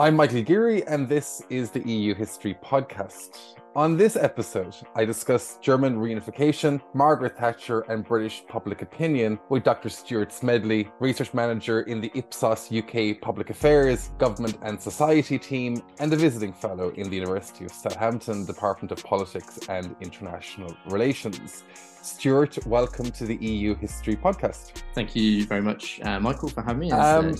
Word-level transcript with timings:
I'm 0.00 0.16
Michael 0.16 0.40
Geary, 0.40 0.82
and 0.86 1.06
this 1.06 1.42
is 1.50 1.70
the 1.70 1.86
EU 1.86 2.14
History 2.14 2.56
Podcast. 2.64 3.56
On 3.76 3.98
this 3.98 4.16
episode, 4.16 4.74
I 4.94 5.04
discuss 5.04 5.58
German 5.60 5.98
reunification, 5.98 6.80
Margaret 6.94 7.36
Thatcher, 7.36 7.80
and 7.80 8.02
British 8.02 8.42
public 8.48 8.80
opinion 8.80 9.38
with 9.50 9.62
Dr. 9.62 9.90
Stuart 9.90 10.32
Smedley, 10.32 10.90
research 11.00 11.34
manager 11.34 11.82
in 11.82 12.00
the 12.00 12.10
Ipsos 12.14 12.72
UK 12.72 13.20
Public 13.20 13.50
Affairs, 13.50 14.12
Government 14.16 14.56
and 14.62 14.80
Society 14.80 15.38
team, 15.38 15.82
and 15.98 16.10
a 16.14 16.16
visiting 16.16 16.54
fellow 16.54 16.88
in 16.92 17.10
the 17.10 17.16
University 17.16 17.66
of 17.66 17.70
Southampton 17.70 18.46
Department 18.46 18.92
of 18.92 19.04
Politics 19.04 19.58
and 19.68 19.94
International 20.00 20.74
Relations. 20.86 21.62
Stuart, 22.00 22.56
welcome 22.66 23.10
to 23.10 23.26
the 23.26 23.36
EU 23.36 23.74
History 23.74 24.16
Podcast. 24.16 24.82
Thank 24.94 25.14
you 25.14 25.44
very 25.44 25.60
much, 25.60 26.00
uh, 26.00 26.18
Michael, 26.18 26.48
for 26.48 26.62
having 26.62 26.78
me. 26.78 26.90
Um, 26.90 27.36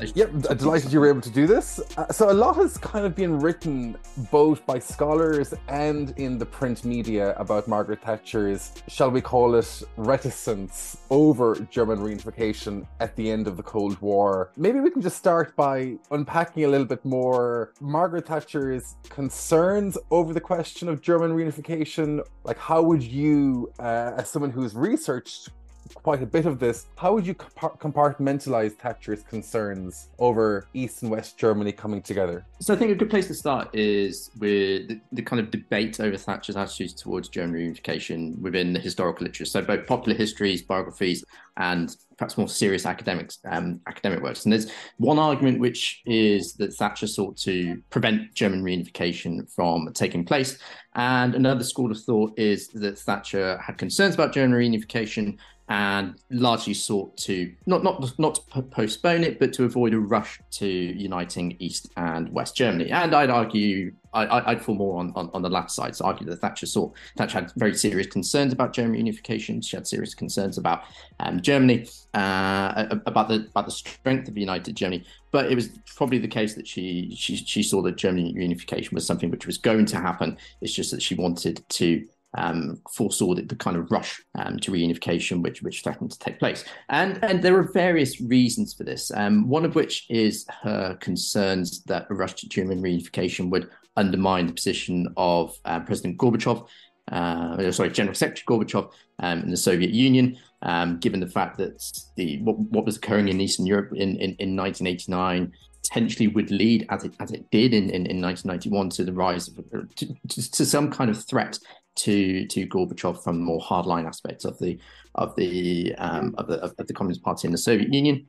Yep, 0.00 0.30
I'm 0.48 0.56
delighted 0.56 0.92
you 0.92 1.00
were 1.00 1.08
able 1.08 1.20
to 1.20 1.30
do 1.30 1.46
this. 1.46 1.80
Uh, 1.96 2.08
so, 2.08 2.30
a 2.30 2.32
lot 2.32 2.56
has 2.56 2.78
kind 2.78 3.04
of 3.04 3.14
been 3.14 3.38
written 3.38 3.96
both 4.30 4.64
by 4.64 4.78
scholars 4.78 5.52
and 5.68 6.14
in 6.16 6.38
the 6.38 6.46
print 6.46 6.84
media 6.84 7.34
about 7.36 7.68
Margaret 7.68 8.00
Thatcher's, 8.02 8.72
shall 8.88 9.10
we 9.10 9.20
call 9.20 9.54
it, 9.54 9.82
reticence 9.96 10.98
over 11.10 11.54
German 11.70 11.98
reunification 11.98 12.86
at 13.00 13.14
the 13.16 13.30
end 13.30 13.46
of 13.46 13.56
the 13.56 13.62
Cold 13.62 14.00
War. 14.00 14.52
Maybe 14.56 14.80
we 14.80 14.90
can 14.90 15.02
just 15.02 15.16
start 15.16 15.54
by 15.54 15.98
unpacking 16.10 16.64
a 16.64 16.68
little 16.68 16.86
bit 16.86 17.04
more 17.04 17.72
Margaret 17.80 18.26
Thatcher's 18.26 18.96
concerns 19.08 19.98
over 20.10 20.32
the 20.32 20.40
question 20.40 20.88
of 20.88 21.02
German 21.02 21.32
reunification. 21.32 22.24
Like, 22.44 22.58
how 22.58 22.82
would 22.82 23.02
you, 23.02 23.72
uh, 23.78 24.12
as 24.16 24.30
someone 24.30 24.50
who's 24.50 24.74
researched 24.74 25.50
quite 25.94 26.22
a 26.22 26.26
bit 26.26 26.46
of 26.46 26.58
this. 26.58 26.86
How 26.96 27.12
would 27.14 27.26
you 27.26 27.34
compartmentalize 27.34 28.72
Thatcher's 28.72 29.22
concerns 29.22 30.08
over 30.18 30.66
East 30.74 31.02
and 31.02 31.10
West 31.10 31.38
Germany 31.38 31.72
coming 31.72 32.02
together? 32.02 32.44
So 32.60 32.74
I 32.74 32.76
think 32.76 32.90
a 32.90 32.94
good 32.94 33.10
place 33.10 33.26
to 33.28 33.34
start 33.34 33.74
is 33.74 34.30
with 34.38 34.88
the, 34.88 35.00
the 35.12 35.22
kind 35.22 35.40
of 35.40 35.50
debate 35.50 36.00
over 36.00 36.16
Thatcher's 36.16 36.56
attitudes 36.56 36.94
towards 36.94 37.28
German 37.28 37.56
reunification 37.56 38.38
within 38.40 38.72
the 38.72 38.80
historical 38.80 39.24
literature. 39.24 39.44
So 39.44 39.62
both 39.62 39.86
popular 39.86 40.16
histories, 40.16 40.62
biographies, 40.62 41.24
and 41.56 41.94
perhaps 42.16 42.36
more 42.36 42.48
serious 42.48 42.86
academics 42.86 43.38
um, 43.44 43.80
academic 43.86 44.22
works. 44.22 44.44
And 44.44 44.52
there's 44.52 44.70
one 44.98 45.18
argument 45.18 45.60
which 45.60 46.02
is 46.06 46.54
that 46.54 46.72
Thatcher 46.74 47.06
sought 47.06 47.36
to 47.38 47.82
prevent 47.90 48.34
German 48.34 48.62
reunification 48.62 49.50
from 49.52 49.90
taking 49.94 50.24
place, 50.24 50.58
and 50.94 51.34
another 51.34 51.64
school 51.64 51.90
of 51.90 52.00
thought 52.00 52.38
is 52.38 52.68
that 52.68 52.98
Thatcher 52.98 53.58
had 53.58 53.78
concerns 53.78 54.14
about 54.14 54.32
German 54.32 54.58
reunification 54.58 55.38
and 55.70 56.16
largely 56.30 56.74
sought 56.74 57.16
to 57.16 57.52
not 57.64 57.84
not 57.84 58.18
not 58.18 58.34
to 58.34 58.62
postpone 58.62 59.22
it, 59.22 59.38
but 59.38 59.52
to 59.52 59.64
avoid 59.64 59.94
a 59.94 60.00
rush 60.00 60.40
to 60.50 60.66
uniting 60.66 61.56
East 61.60 61.88
and 61.96 62.28
West 62.32 62.56
Germany. 62.56 62.90
And 62.90 63.14
I'd 63.14 63.30
argue 63.30 63.92
I, 64.12 64.54
would 64.54 64.62
fall 64.62 64.74
more 64.74 64.98
on, 64.98 65.12
on, 65.14 65.30
on, 65.32 65.42
the 65.42 65.48
latter 65.48 65.68
side. 65.68 65.94
So 65.94 66.04
argue 66.04 66.26
that 66.26 66.36
Thatcher 66.38 66.66
saw 66.66 66.90
Thatcher 67.16 67.40
had 67.42 67.52
very 67.54 67.76
serious 67.76 68.08
concerns 68.08 68.52
about 68.52 68.72
German 68.72 68.96
unification. 68.96 69.60
She 69.60 69.76
had 69.76 69.86
serious 69.86 70.12
concerns 70.12 70.58
about 70.58 70.82
um, 71.20 71.40
Germany, 71.40 71.86
uh, 72.14 72.86
about 73.06 73.28
the 73.28 73.46
about 73.50 73.66
the 73.66 73.70
strength 73.70 74.26
of 74.26 74.36
united 74.36 74.74
Germany. 74.74 75.04
But 75.30 75.52
it 75.52 75.54
was 75.54 75.68
probably 75.94 76.18
the 76.18 76.26
case 76.26 76.54
that 76.54 76.66
she 76.66 77.14
she 77.16 77.36
she 77.36 77.62
saw 77.62 77.80
that 77.82 77.96
German 77.96 78.26
unification 78.26 78.96
was 78.96 79.06
something 79.06 79.30
which 79.30 79.46
was 79.46 79.56
going 79.56 79.86
to 79.86 79.98
happen. 79.98 80.36
It's 80.60 80.74
just 80.74 80.90
that 80.90 81.00
she 81.00 81.14
wanted 81.14 81.62
to 81.68 82.04
um, 82.36 82.80
foresaw 82.90 83.34
the, 83.34 83.42
the 83.42 83.56
kind 83.56 83.76
of 83.76 83.90
rush 83.90 84.20
um, 84.38 84.58
to 84.60 84.70
reunification 84.70 85.42
which 85.42 85.62
which 85.62 85.82
threatened 85.82 86.10
to 86.12 86.18
take 86.18 86.38
place. 86.38 86.64
And 86.88 87.22
and 87.24 87.42
there 87.42 87.56
are 87.58 87.72
various 87.72 88.20
reasons 88.20 88.74
for 88.74 88.84
this. 88.84 89.10
Um, 89.14 89.48
one 89.48 89.64
of 89.64 89.74
which 89.74 90.06
is 90.08 90.46
her 90.62 90.96
concerns 91.00 91.82
that 91.84 92.06
a 92.10 92.14
rush 92.14 92.34
to 92.34 92.48
German 92.48 92.82
reunification 92.82 93.50
would 93.50 93.70
undermine 93.96 94.46
the 94.46 94.52
position 94.52 95.12
of 95.16 95.56
uh, 95.64 95.80
President 95.80 96.18
Gorbachev. 96.18 96.66
Uh, 97.10 97.72
sorry, 97.72 97.90
General 97.90 98.14
Secretary 98.14 98.44
Gorbachev 98.46 98.92
um, 99.18 99.40
in 99.40 99.50
the 99.50 99.56
Soviet 99.56 99.90
Union, 99.90 100.38
um, 100.62 100.98
given 101.00 101.18
the 101.18 101.26
fact 101.26 101.58
that 101.58 101.82
the 102.16 102.40
what, 102.42 102.58
what, 102.58 102.84
was 102.84 102.96
occurring 102.96 103.28
in 103.28 103.40
Eastern 103.40 103.66
Europe 103.66 103.92
in, 103.92 104.10
in, 104.16 104.36
in 104.38 104.56
1989 104.56 105.52
potentially 105.82 106.28
would 106.28 106.50
lead, 106.50 106.86
as 106.90 107.04
it 107.04 107.14
as 107.20 107.32
it 107.32 107.50
did 107.50 107.74
in, 107.74 107.84
in, 107.90 108.06
in 108.06 108.20
1991, 108.20 108.90
to 108.90 109.04
the 109.04 109.12
rise 109.12 109.48
of 109.48 109.56
to, 109.96 110.14
to, 110.28 110.50
to, 110.50 110.64
some 110.64 110.90
kind 110.90 111.10
of 111.10 111.24
threat 111.24 111.58
to 112.00 112.46
to 112.46 112.66
Gorbachev 112.66 113.22
from 113.22 113.40
more 113.40 113.60
hardline 113.60 114.06
aspects 114.06 114.44
of 114.44 114.58
the 114.58 114.78
of 115.16 115.34
the 115.36 115.94
um, 115.98 116.34
of 116.38 116.46
the 116.46 116.56
of 116.62 116.76
the 116.76 116.94
Communist 116.94 117.22
Party 117.22 117.46
in 117.46 117.52
the 117.52 117.58
Soviet 117.58 117.92
Union. 117.92 118.26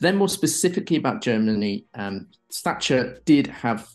Then, 0.00 0.16
more 0.16 0.28
specifically 0.28 0.96
about 0.96 1.22
Germany, 1.22 1.86
um, 1.94 2.28
Thatcher 2.52 3.20
did 3.24 3.46
have. 3.46 3.88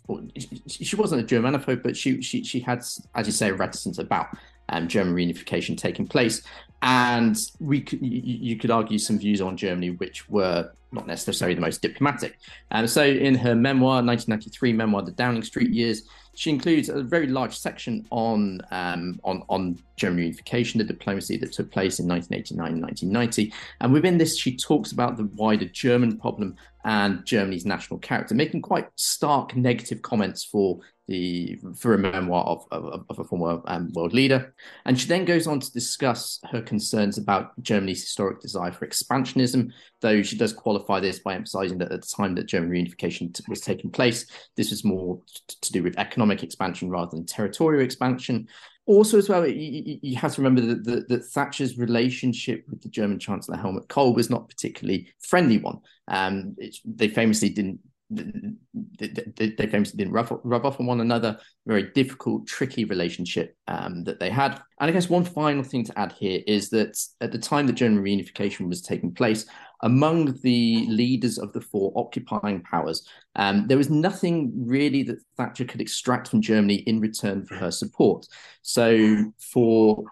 She 0.68 0.96
wasn't 0.96 1.22
a 1.22 1.36
Germanophobe, 1.36 1.84
but 1.84 1.96
she 1.96 2.22
she 2.22 2.44
she 2.44 2.60
had, 2.60 2.84
as 3.16 3.28
you 3.28 3.34
say, 3.34 3.52
reticence 3.52 4.00
about 4.00 4.28
um, 4.70 4.88
German 4.88 5.16
reunification 5.16 5.78
taking 5.78 6.08
place, 6.08 6.42
and 6.82 7.38
we 7.60 7.82
could, 7.82 8.02
you, 8.02 8.22
you 8.24 8.56
could 8.58 8.72
argue 8.72 8.98
some 8.98 9.20
views 9.20 9.42
on 9.42 9.58
Germany 9.58 9.92
which 9.92 10.30
were 10.30 10.72
not 10.92 11.08
necessarily 11.08 11.56
the 11.56 11.62
most 11.62 11.82
diplomatic. 11.82 12.38
And 12.72 12.90
so, 12.90 13.04
in 13.04 13.36
her 13.36 13.56
memoir, 13.56 14.04
1993 14.04 14.74
memoir, 14.74 15.02
The 15.04 15.12
Downing 15.12 15.44
Street 15.44 15.70
Years, 15.70 16.04
she 16.36 16.50
includes 16.50 16.90
a 16.90 17.04
very 17.04 17.28
large 17.28 17.58
section 17.58 18.08
on 18.12 18.62
um, 18.72 19.20
on 19.24 19.44
on 19.50 19.78
German 19.98 20.20
unification, 20.20 20.78
the 20.78 20.86
diplomacy 20.86 21.38
that 21.38 21.52
took 21.52 21.70
place 21.72 22.00
in 22.00 22.08
1989 22.08 22.74
and 22.74 22.82
1990. 22.82 23.54
And 23.82 23.92
within 23.94 24.18
this, 24.18 24.38
she 24.38 24.56
talks 24.56 24.92
about 24.92 25.18
the 25.18 25.26
wider 25.36 25.66
German 25.66 26.18
problem 26.18 26.56
and 26.86 27.26
Germany's 27.26 27.66
national 27.66 28.00
character, 28.00 28.36
making 28.36 28.62
quite 28.62 28.88
stark 28.96 29.56
negative 29.56 30.02
comments 30.02 30.46
for 30.46 30.80
the 31.10 31.60
for 31.76 31.96
a 31.96 31.98
memoir 31.98 32.46
of, 32.46 32.66
of, 32.72 33.04
of 33.10 33.20
a 33.20 33.24
former 33.24 33.62
um, 33.66 33.92
world 33.94 34.14
leader. 34.14 34.54
And 34.86 34.98
she 35.00 35.08
then 35.08 35.26
goes 35.26 35.48
on 35.48 35.60
to 35.60 35.72
discuss 35.72 36.40
her 36.52 36.62
concerns 36.62 37.18
about 37.18 37.60
Germany's 37.62 38.02
historic 38.02 38.40
desire 38.40 38.72
for 38.72 38.88
expansionism, 38.88 39.72
though 40.02 40.22
she 40.22 40.38
does 40.38 40.54
qualify 40.54 41.00
this 41.00 41.20
by 41.20 41.34
emphasizing 41.34 41.80
that 41.80 41.92
at 41.92 42.02
the 42.02 42.16
time 42.16 42.36
that 42.36 42.46
German 42.46 42.70
reunification 42.70 43.34
t- 43.34 43.44
was 43.50 43.60
taking 43.60 43.90
place, 43.90 44.28
this 44.56 44.70
was 44.70 44.86
more 44.86 45.20
t- 45.48 45.56
to 45.62 45.72
do 45.72 45.82
with 45.82 45.98
economic 45.98 46.44
expansion 46.44 46.90
rather 46.90 47.12
than 47.12 47.26
territorial 47.26 47.84
expansion. 47.84 48.48
Also, 48.86 49.18
as 49.18 49.30
well, 49.30 49.46
you, 49.48 50.00
you 50.02 50.16
have 50.16 50.34
to 50.34 50.42
remember 50.42 50.62
that, 50.62 50.84
that, 50.84 51.08
that, 51.10 51.26
Thatcher's 51.26 51.78
relationship 51.78 52.66
with 52.70 52.82
the 52.82 52.90
German 52.90 53.20
Chancellor 53.20 53.58
Helmut 53.58 53.88
Kohl 53.88 54.16
was 54.16 54.30
not 54.30 54.50
particularly 54.50 55.12
friendly 55.20 55.58
one. 55.58 55.80
Um, 56.08 56.56
they 56.86 57.08
famously 57.08 57.50
didn't 57.50 57.80
they, 58.10 59.50
they 59.58 59.68
famously 59.68 59.98
didn't 59.98 60.14
rub, 60.14 60.40
rub 60.44 60.66
off 60.66 60.80
on 60.80 60.86
one 60.86 61.02
another. 61.02 61.38
Very 61.66 61.92
difficult, 61.92 62.48
tricky 62.48 62.86
relationship 62.86 63.56
um, 63.68 64.04
that 64.06 64.20
they 64.20 64.30
had. 64.30 64.62
And 64.80 64.90
I 64.90 64.92
guess 64.92 65.10
one 65.10 65.24
final 65.24 65.64
thing 65.64 65.84
to 65.86 66.00
add 66.00 66.14
here 66.14 66.42
is 66.48 66.70
that 66.70 67.00
at 67.22 67.32
the 67.32 67.38
time 67.38 67.68
that 67.68 67.74
German 67.74 68.04
reunification 68.04 68.68
was 68.68 68.82
taking 68.82 69.14
place, 69.14 69.46
among 69.82 70.38
the 70.42 70.86
leaders 70.88 71.38
of 71.38 71.54
the 71.54 71.62
four 71.62 71.94
occupying 71.96 72.62
powers, 72.62 73.08
um, 73.36 73.68
there 73.68 73.78
was 73.78 73.90
nothing 73.90 74.52
really 74.56 75.04
that 75.04 75.22
Thatcher 75.38 75.66
could 75.66 75.82
extract 75.82 76.28
from 76.28 76.42
Germany 76.42 76.76
in 76.76 77.00
return 77.00 77.46
for 77.46 77.56
her 77.56 77.72
support. 77.72 78.26
So 78.62 79.32
for 79.40 80.04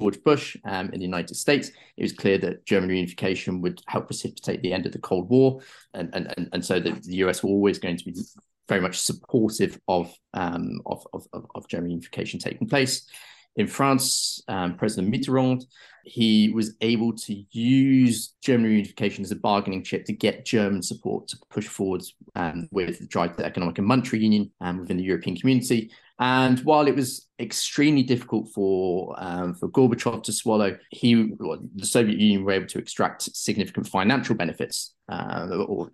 George 0.00 0.22
Bush 0.22 0.56
um, 0.64 0.86
in 0.86 0.98
the 0.98 1.04
United 1.04 1.34
States, 1.36 1.70
it 1.96 2.02
was 2.02 2.12
clear 2.12 2.38
that 2.38 2.64
German 2.64 2.90
reunification 2.90 3.60
would 3.60 3.80
help 3.86 4.06
precipitate 4.06 4.62
the 4.62 4.72
end 4.72 4.86
of 4.86 4.92
the 4.92 4.98
Cold 4.98 5.28
War, 5.28 5.60
and 5.94 6.10
and 6.14 6.48
and, 6.52 6.64
so 6.64 6.80
the, 6.80 6.92
the 6.92 7.16
US 7.16 7.42
were 7.42 7.50
always 7.50 7.78
going 7.78 7.96
to 7.96 8.04
be 8.04 8.14
very 8.68 8.80
much 8.80 8.98
supportive 8.98 9.78
of 9.88 10.14
um, 10.34 10.80
of, 10.86 11.06
of, 11.12 11.26
of 11.54 11.68
German 11.68 11.90
reunification 11.90 12.40
taking 12.40 12.68
place. 12.68 13.06
In 13.56 13.66
France, 13.66 14.42
um, 14.48 14.76
President 14.76 15.12
Mitterrand 15.12 15.64
he 16.04 16.50
was 16.50 16.74
able 16.80 17.12
to 17.12 17.44
use 17.50 18.34
German 18.42 18.70
reunification 18.70 19.20
as 19.20 19.30
a 19.30 19.36
bargaining 19.36 19.82
chip 19.82 20.04
to 20.06 20.12
get 20.12 20.44
German 20.44 20.82
support 20.82 21.28
to 21.28 21.38
push 21.50 21.66
forwards 21.66 22.14
um, 22.34 22.68
with 22.70 22.98
the 22.98 23.06
drive 23.06 23.36
to 23.36 23.44
economic 23.44 23.78
and 23.78 23.86
monetary 23.86 24.22
union 24.22 24.50
um, 24.60 24.78
within 24.78 24.96
the 24.96 25.02
European 25.02 25.36
community. 25.36 25.90
And 26.18 26.58
while 26.60 26.86
it 26.86 26.94
was 26.94 27.28
extremely 27.38 28.02
difficult 28.02 28.50
for 28.52 29.14
um, 29.16 29.54
for 29.54 29.68
Gorbachev 29.70 30.22
to 30.24 30.32
swallow, 30.32 30.76
he 30.90 31.14
the 31.14 31.86
Soviet 31.86 32.18
Union 32.18 32.44
were 32.44 32.52
able 32.52 32.66
to 32.66 32.78
extract 32.78 33.34
significant 33.34 33.88
financial 33.88 34.34
benefits, 34.34 34.94
uh, 35.08 35.48
or 35.66 35.90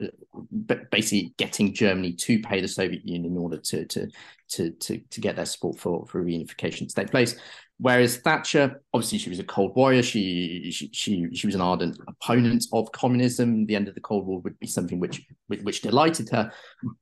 basically 0.91 1.35
getting 1.37 1.75
Germany 1.75 2.12
to 2.12 2.41
pay 2.41 2.61
the 2.61 2.69
Soviet 2.69 3.06
Union 3.06 3.33
in 3.33 3.38
order 3.38 3.59
to 3.59 3.85
to 3.87 4.09
to 4.49 4.71
to, 4.71 4.99
to 4.99 5.21
get 5.21 5.37
their 5.37 5.47
support 5.47 5.79
for 5.79 6.06
for 6.06 6.25
reunification 6.25 6.88
to 6.88 6.94
take 6.94 7.11
place. 7.11 7.37
Whereas 7.79 8.17
Thatcher, 8.17 8.81
obviously, 8.94 9.19
she 9.19 9.29
was 9.29 9.38
a 9.38 9.44
Cold 9.44 9.77
Warrior. 9.77 10.03
She, 10.03 10.71
she 10.71 10.88
she 10.94 11.29
she 11.35 11.47
was 11.47 11.55
an 11.55 11.61
ardent 11.61 11.99
opponent 12.09 12.65
of 12.73 12.91
communism. 12.93 13.67
The 13.67 13.77
end 13.77 13.87
of 13.87 13.94
the 13.94 14.00
Cold 14.00 14.27
War 14.27 14.41
would 14.41 14.59
be 14.59 14.67
something 14.67 14.99
which 14.99 15.23
which 15.49 15.83
delighted 15.83 16.31
her. 16.31 16.50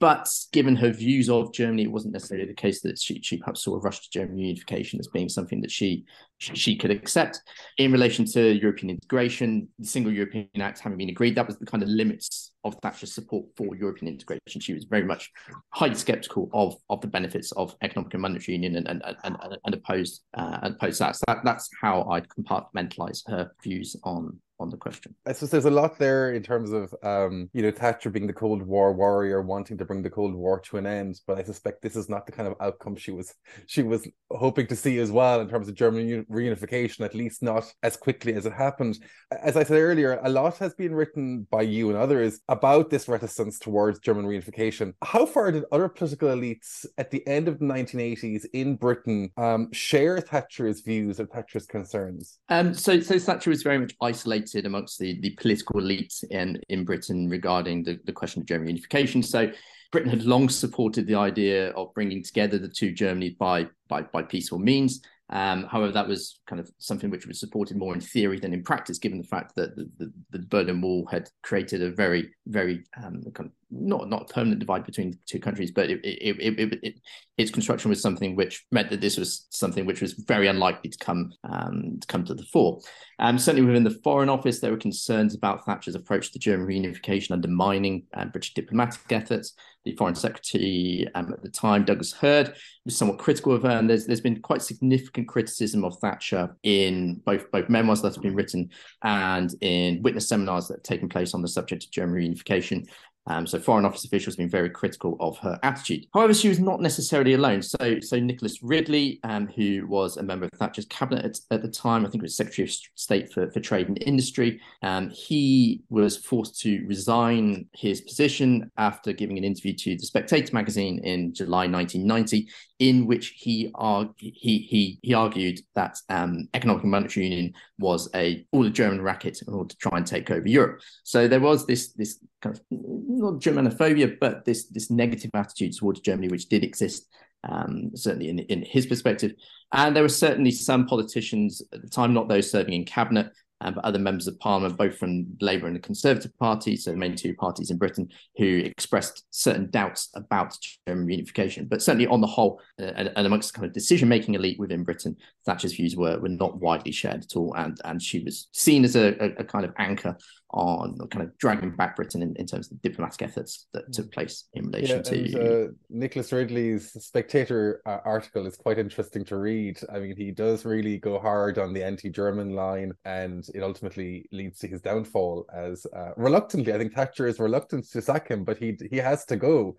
But 0.01 0.29
given 0.53 0.75
her 0.75 0.91
views 0.91 1.31
of 1.31 1.53
Germany, 1.53 1.85
it 1.85 1.93
wasn't 1.93 2.15
necessarily 2.15 2.49
the 2.49 2.55
case 2.55 2.81
that 2.81 2.99
she 2.99 3.23
she 3.23 3.37
perhaps 3.37 3.63
saw 3.63 3.77
a 3.77 3.79
rush 3.79 4.01
to 4.01 4.11
German 4.11 4.37
unification 4.37 4.99
as 4.99 5.07
being 5.07 5.29
something 5.29 5.61
that 5.61 5.71
she 5.71 6.07
she 6.39 6.75
could 6.77 6.91
accept. 6.91 7.41
In 7.79 7.93
relation 7.93 8.25
to 8.33 8.55
European 8.55 8.91
integration, 8.91 9.69
the 9.79 9.87
Single 9.87 10.13
European 10.13 10.49
Act 10.59 10.81
having 10.81 10.99
been 10.99 11.09
agreed, 11.09 11.37
that 11.37 11.47
was 11.47 11.57
the 11.59 11.67
kind 11.67 11.85
of 11.85 11.89
limits 11.89 12.51
of 12.65 12.77
Thatcher's 12.83 13.13
support 13.13 13.47
for 13.57 13.77
European 13.77 14.13
integration. 14.13 14.61
She 14.61 14.75
was 14.75 14.85
very 14.85 15.05
much 15.05 15.31
highly 15.71 15.95
skeptical 15.95 16.51
of, 16.53 16.77
of 16.91 17.01
the 17.01 17.07
benefits 17.07 17.53
of 17.53 17.77
economic 17.83 18.15
and 18.15 18.23
monetary 18.23 18.55
union 18.55 18.77
and, 18.77 19.03
and, 19.05 19.17
and, 19.25 19.37
and 19.65 19.75
opposed, 19.75 20.23
uh, 20.35 20.59
opposed 20.63 21.01
that. 21.01 21.17
So 21.17 21.25
that, 21.29 21.39
that's 21.45 21.69
how 21.81 22.05
I'd 22.05 22.29
compartmentalize 22.29 23.23
her 23.29 23.53
views 23.63 23.97
on 24.05 24.39
on 24.61 24.71
the 24.71 24.77
question. 24.77 25.15
I 25.27 25.33
suppose 25.33 25.51
there's 25.51 25.65
a 25.65 25.71
lot 25.71 25.99
there 25.99 26.33
in 26.33 26.43
terms 26.43 26.71
of 26.73 26.95
um, 27.03 27.51
you 27.53 27.63
know 27.63 27.71
Thatcher 27.71 28.11
being 28.11 28.27
the 28.27 28.33
Cold 28.33 28.63
War 28.63 28.93
warrior, 28.93 29.43
wanting 29.43 29.79
to 29.79 29.85
bring 29.85 30.03
the 30.03 30.11
Cold 30.11 30.35
War 30.35 30.61
to 30.61 30.77
an 30.77 30.87
end. 30.87 31.21
But 31.27 31.39
I 31.39 31.43
suspect 31.43 31.83
this 31.83 31.97
is 31.97 32.09
not 32.09 32.27
the 32.27 32.33
kind 32.33 32.49
of 32.49 32.55
outcome 32.61 32.97
she 32.97 33.11
was 33.11 33.35
she 33.67 33.83
was 33.83 34.07
hoping 34.31 34.67
to 34.69 34.77
see 34.77 34.99
as 34.99 35.11
well 35.11 35.41
in 35.41 35.49
terms 35.49 35.69
of 35.69 35.75
German 35.75 36.25
reunification, 36.31 37.05
at 37.05 37.15
least 37.15 37.43
not 37.43 37.65
as 37.83 37.97
quickly 37.97 38.35
as 38.35 38.47
it 38.47 38.53
happened. 38.53 38.99
As 39.43 39.57
I 39.57 39.65
said 39.65 39.79
earlier, 39.79 40.21
a 40.23 40.29
lot 40.29 40.59
has 40.59 40.75
been 40.75 40.95
written 40.95 41.47
by 41.51 41.63
you 41.63 41.89
and 41.89 41.99
others 41.99 42.41
about 42.49 42.91
this 42.91 43.09
reticence 43.09 43.59
towards 43.59 43.99
German 43.99 44.25
reunification. 44.25 44.95
How 45.03 45.27
far 45.27 45.51
did 45.51 45.65
other 45.73 45.89
political 45.89 46.29
elites 46.29 46.87
at 46.99 47.11
the 47.11 47.27
end 47.27 47.49
of 47.49 47.59
the 47.59 47.65
1980s 47.65 48.47
in 48.53 48.77
Britain 48.77 49.31
um, 49.37 49.73
share 49.73 50.21
Thatcher's 50.21 50.81
views 50.81 51.19
or 51.19 51.27
Thatcher's 51.27 51.67
concerns? 51.67 52.39
Um, 52.49 52.75
so, 52.75 53.01
so 53.01 53.19
Thatcher 53.19 53.51
was 53.51 53.63
very 53.63 53.79
much 53.79 53.95
isolated 54.01 54.44
debated 54.45 54.67
amongst 54.67 54.99
the, 54.99 55.21
the 55.21 55.31
political 55.31 55.81
elite 55.81 56.15
in, 56.31 56.61
in 56.69 56.85
Britain 56.85 57.29
regarding 57.29 57.83
the, 57.83 57.99
the 58.05 58.13
question 58.13 58.43
of 58.43 58.47
German 58.47 58.69
unification. 58.69 59.23
So 59.23 59.51
Britain 59.93 60.11
had 60.11 60.25
long 60.25 60.49
supported 60.49 61.07
the 61.07 61.15
idea 61.15 61.71
of 61.71 61.95
bringing 61.95 62.23
together 62.23 62.59
the 62.59 62.69
two 62.69 62.93
Germanies 62.93 63.39
by, 63.39 63.69
by, 63.89 64.03
by 64.03 64.23
peaceful 64.23 64.59
means. 64.59 65.01
Um, 65.31 65.65
however, 65.65 65.93
that 65.93 66.07
was 66.07 66.41
kind 66.47 66.61
of 66.61 66.71
something 66.79 67.11
which 67.11 67.27
was 67.27 67.41
supported 67.41 67.79
more 67.79 67.95
in 67.95 68.01
theory 68.01 68.39
than 68.39 68.53
in 68.53 68.63
practice, 68.63 68.99
given 68.99 69.19
the 69.19 69.27
fact 69.27 69.55
that 69.57 69.75
the, 69.75 69.89
the, 69.99 70.13
the 70.31 70.39
Berlin 70.47 70.83
Wall 70.83 71.07
had 71.11 71.29
created 71.43 71.83
a 71.83 71.91
very, 71.91 72.31
very 72.47 72.85
um, 73.03 73.23
kind 73.33 73.49
of 73.49 73.53
not 73.71 74.09
not 74.09 74.29
permanent 74.29 74.61
divide 74.61 74.85
between 74.85 75.13
the 75.13 75.19
two 75.27 75.41
countries, 75.41 75.71
but 75.71 75.91
it, 75.91 76.01
it, 76.05 76.83
it, 76.83 77.01
its 77.39 77.51
construction 77.51 77.89
was 77.89 78.03
something 78.03 78.37
which 78.37 78.67
meant 78.71 78.91
that 78.91 79.01
this 79.01 79.17
was 79.17 79.47
something 79.51 79.87
which 79.87 80.03
was 80.03 80.13
very 80.13 80.47
unlikely 80.47 80.91
to 80.91 80.99
come 80.99 81.33
um, 81.51 81.99
to 82.01 82.07
come 82.07 82.25
to 82.25 82.35
the 82.35 82.45
fore. 82.53 82.81
Um, 83.19 83.39
certainly 83.39 83.67
within 83.67 83.85
the 83.85 83.99
Foreign 84.05 84.29
Office, 84.29 84.61
there 84.61 84.71
were 84.71 84.77
concerns 84.77 85.35
about 85.35 85.65
Thatcher's 85.65 85.95
approach 85.95 86.33
to 86.33 86.39
German 86.39 86.67
reunification 86.67 87.31
undermining 87.31 88.05
uh, 88.15 88.27
British 88.27 88.55
diplomatic 88.55 89.01
efforts. 89.11 89.55
The 89.85 89.95
Foreign 89.97 90.15
Secretary 90.15 91.07
um, 91.15 91.33
at 91.33 91.43
the 91.43 91.49
time, 91.49 91.85
Douglas 91.85 92.13
Hurd, 92.13 92.55
was 92.85 92.97
somewhat 92.97 93.19
critical 93.19 93.53
of 93.53 93.63
her, 93.63 93.71
and 93.71 93.89
there's 93.89 94.07
there's 94.07 94.21
been 94.21 94.41
quite 94.41 94.63
significant 94.63 95.29
criticism 95.29 95.85
of 95.85 95.99
Thatcher 95.99 96.57
in 96.63 97.21
both 97.25 97.51
both 97.51 97.69
memoirs 97.69 98.03
that 98.03 98.15
have 98.15 98.23
been 98.23 98.35
written 98.35 98.71
and 99.03 99.55
in 99.61 100.03
witness 100.03 100.29
seminars 100.29 100.69
that 100.69 100.79
have 100.79 100.83
taken 100.83 101.09
place 101.09 101.35
on 101.35 101.43
the 101.43 101.49
subject 101.49 101.85
of 101.85 101.91
German 101.91 102.17
reunification. 102.17 102.89
Um, 103.27 103.47
so 103.47 103.59
foreign 103.59 103.85
office 103.85 104.05
officials 104.05 104.35
have 104.35 104.39
been 104.39 104.51
very 104.51 104.71
critical 104.71 105.17
of 105.21 105.39
her 105.39 105.59
attitude. 105.63 106.07
However, 106.13 106.35
she 106.35 106.49
was 106.49 106.61
not 106.61 106.81
necessarily 106.81 107.35
alone. 107.35 107.63
So, 107.63 108.01
so 108.01 108.21
Nicholas 108.21 108.63
Ridley, 108.63 109.21
um, 109.25 109.47
who 109.49 109.87
was 109.87 110.17
a 110.17 110.23
member 110.23 110.47
of 110.47 110.51
Thatcher's 110.59 110.85
cabinet 110.87 111.25
at, 111.25 111.39
at, 111.51 111.63
the 111.63 111.69
time, 111.69 112.05
I 112.05 112.11
think 112.11 112.23
it 112.23 112.27
was 112.27 112.37
Secretary 112.37 112.69
of 112.69 112.75
State 112.95 113.33
for, 113.33 113.51
for 113.51 113.61
Trade 113.61 113.89
and 113.89 114.03
Industry, 114.03 114.61
um, 114.83 115.09
he 115.11 115.83
was 115.89 116.17
forced 116.19 116.61
to 116.61 116.85
resign 116.87 117.67
his 117.73 118.03
position 118.03 118.71
after 118.77 119.13
giving 119.13 119.39
an 119.39 119.45
interview 119.45 119.75
to 119.75 119.97
the 119.97 120.05
Spectator 120.05 120.53
magazine 120.53 120.99
in 121.03 121.33
July 121.33 121.67
1990, 121.67 122.49
in 122.79 123.07
which 123.07 123.35
he 123.37 123.73
he 124.19 124.59
he 124.59 124.99
he 125.03 125.15
argued 125.15 125.61
that 125.75 125.97
um, 126.09 126.49
economic 126.55 126.83
and 126.83 126.91
monetary 126.91 127.27
union 127.27 127.55
was 127.79 128.09
a 128.15 128.45
all 128.53 128.67
a 128.67 128.71
German 128.71 129.01
racket 129.01 129.41
in 129.47 129.55
order 129.55 129.69
to 129.69 129.77
try 129.77 129.97
and 129.97 130.07
take 130.07 130.31
over 130.31 130.47
Europe. 130.47 130.81
So 131.05 131.29
there 131.29 131.41
was 131.41 131.67
this 131.67 131.93
this 131.93 132.19
kind 132.45 132.57
of 132.57 132.63
not 132.71 133.41
Germanophobia, 133.41 134.19
but 134.21 134.45
this 134.45 134.67
this 134.67 134.91
negative 134.91 135.31
attitude 135.35 135.77
towards 135.77 136.01
Germany, 136.01 136.29
which 136.29 136.49
did 136.49 136.63
exist 136.63 137.09
um, 137.49 137.91
certainly 137.95 138.29
in 138.29 138.39
in 138.41 138.63
his 138.63 138.87
perspective. 138.87 139.33
And 139.73 139.95
there 139.95 140.03
were 140.03 140.09
certainly 140.09 140.51
some 140.51 140.87
politicians 140.87 141.63
at 141.73 141.83
the 141.83 141.89
time, 141.89 142.15
not 142.15 142.29
those 142.29 142.51
serving 142.51 142.75
in 142.75 142.85
cabinet, 142.85 143.33
um, 143.61 143.75
but 143.75 143.85
other 143.85 143.99
members 143.99 144.27
of 144.27 144.39
parliament, 144.39 144.77
both 144.77 144.97
from 144.99 145.27
Labour 145.41 145.67
and 145.67 145.77
the 145.77 145.81
Conservative 145.81 146.37
Party, 146.39 146.77
so 146.77 146.91
the 146.91 146.97
main 146.97 147.17
two 147.17 147.35
parties 147.35 147.71
in 147.71 147.79
Britain, 147.79 148.09
who 148.37 148.59
expressed 148.59 149.25
certain 149.31 149.71
doubts 149.71 150.11
about 150.15 150.57
German 150.87 151.07
reunification. 151.07 151.69
But 151.69 151.83
certainly, 151.83 152.07
on 152.07 152.21
the 152.21 152.27
whole, 152.27 152.61
uh, 152.81 152.93
and, 152.97 153.11
and, 153.17 153.27
amongst 153.27 153.53
the 153.53 153.59
kind 153.59 153.67
of 153.67 153.73
decision-making 153.73 154.35
elite 154.35 154.59
within 154.59 154.85
Britain, 154.85 155.17
Thatcher's 155.47 155.75
views 155.75 155.97
were 155.97 156.19
were 156.19 156.29
not 156.29 156.61
widely 156.61 156.93
shared 156.93 157.25
at 157.25 157.37
all, 157.37 157.55
and 157.57 157.81
and 157.85 158.03
she 158.03 158.21
was 158.21 158.49
seen 158.53 158.85
as 158.85 158.97
a, 158.97 159.15
a, 159.23 159.41
a 159.41 159.45
kind 159.45 159.65
of 159.65 159.73
anchor 159.79 160.17
on 160.55 160.97
kind 161.11 161.25
of 161.25 161.37
dragging 161.39 161.75
back 161.75 161.97
Britain 161.97 162.23
in, 162.23 162.35
in 162.37 162.47
terms 162.47 162.71
of 162.71 162.81
the 162.81 162.89
diplomatic 162.89 163.23
efforts 163.23 163.67
that 163.73 163.93
took 163.93 164.11
place 164.13 164.45
in 164.55 164.67
relation 164.67 164.97
yeah, 164.99 165.03
to. 165.03 165.65
uh, 165.65 165.69
Nicholas 165.91 166.33
Ridley's 166.33 166.93
Spectator 167.05 167.83
uh, 167.85 167.99
article 168.05 168.47
is 168.47 168.57
quite 168.57 168.79
interesting 168.79 169.25
to 169.27 169.37
read. 169.37 169.81
I 169.93 169.99
mean, 169.99 170.17
he 170.17 170.31
does 170.31 170.65
really 170.65 170.99
go 170.99 171.19
hard 171.19 171.59
on 171.59 171.73
the 171.73 171.83
anti 171.83 172.09
German 172.09 172.55
line, 172.55 172.93
and 173.05 173.45
it 173.53 173.63
ultimately 173.63 174.29
leads 174.31 174.61
to 174.61 174.69
his 174.69 174.81
downfall 174.81 175.47
as 175.53 175.87
uh, 175.95 176.11
reluctantly, 176.17 176.73
I 176.73 176.79
think 176.79 176.95
Thatcher 176.95 177.27
is 177.27 177.41
reluctant 177.41 177.91
to 177.91 178.01
sack 178.01 178.29
him, 178.29 178.45
but 178.45 178.57
he 178.57 178.79
he 178.91 178.99
has 178.99 179.25
to 179.27 179.37
go. 179.37 179.77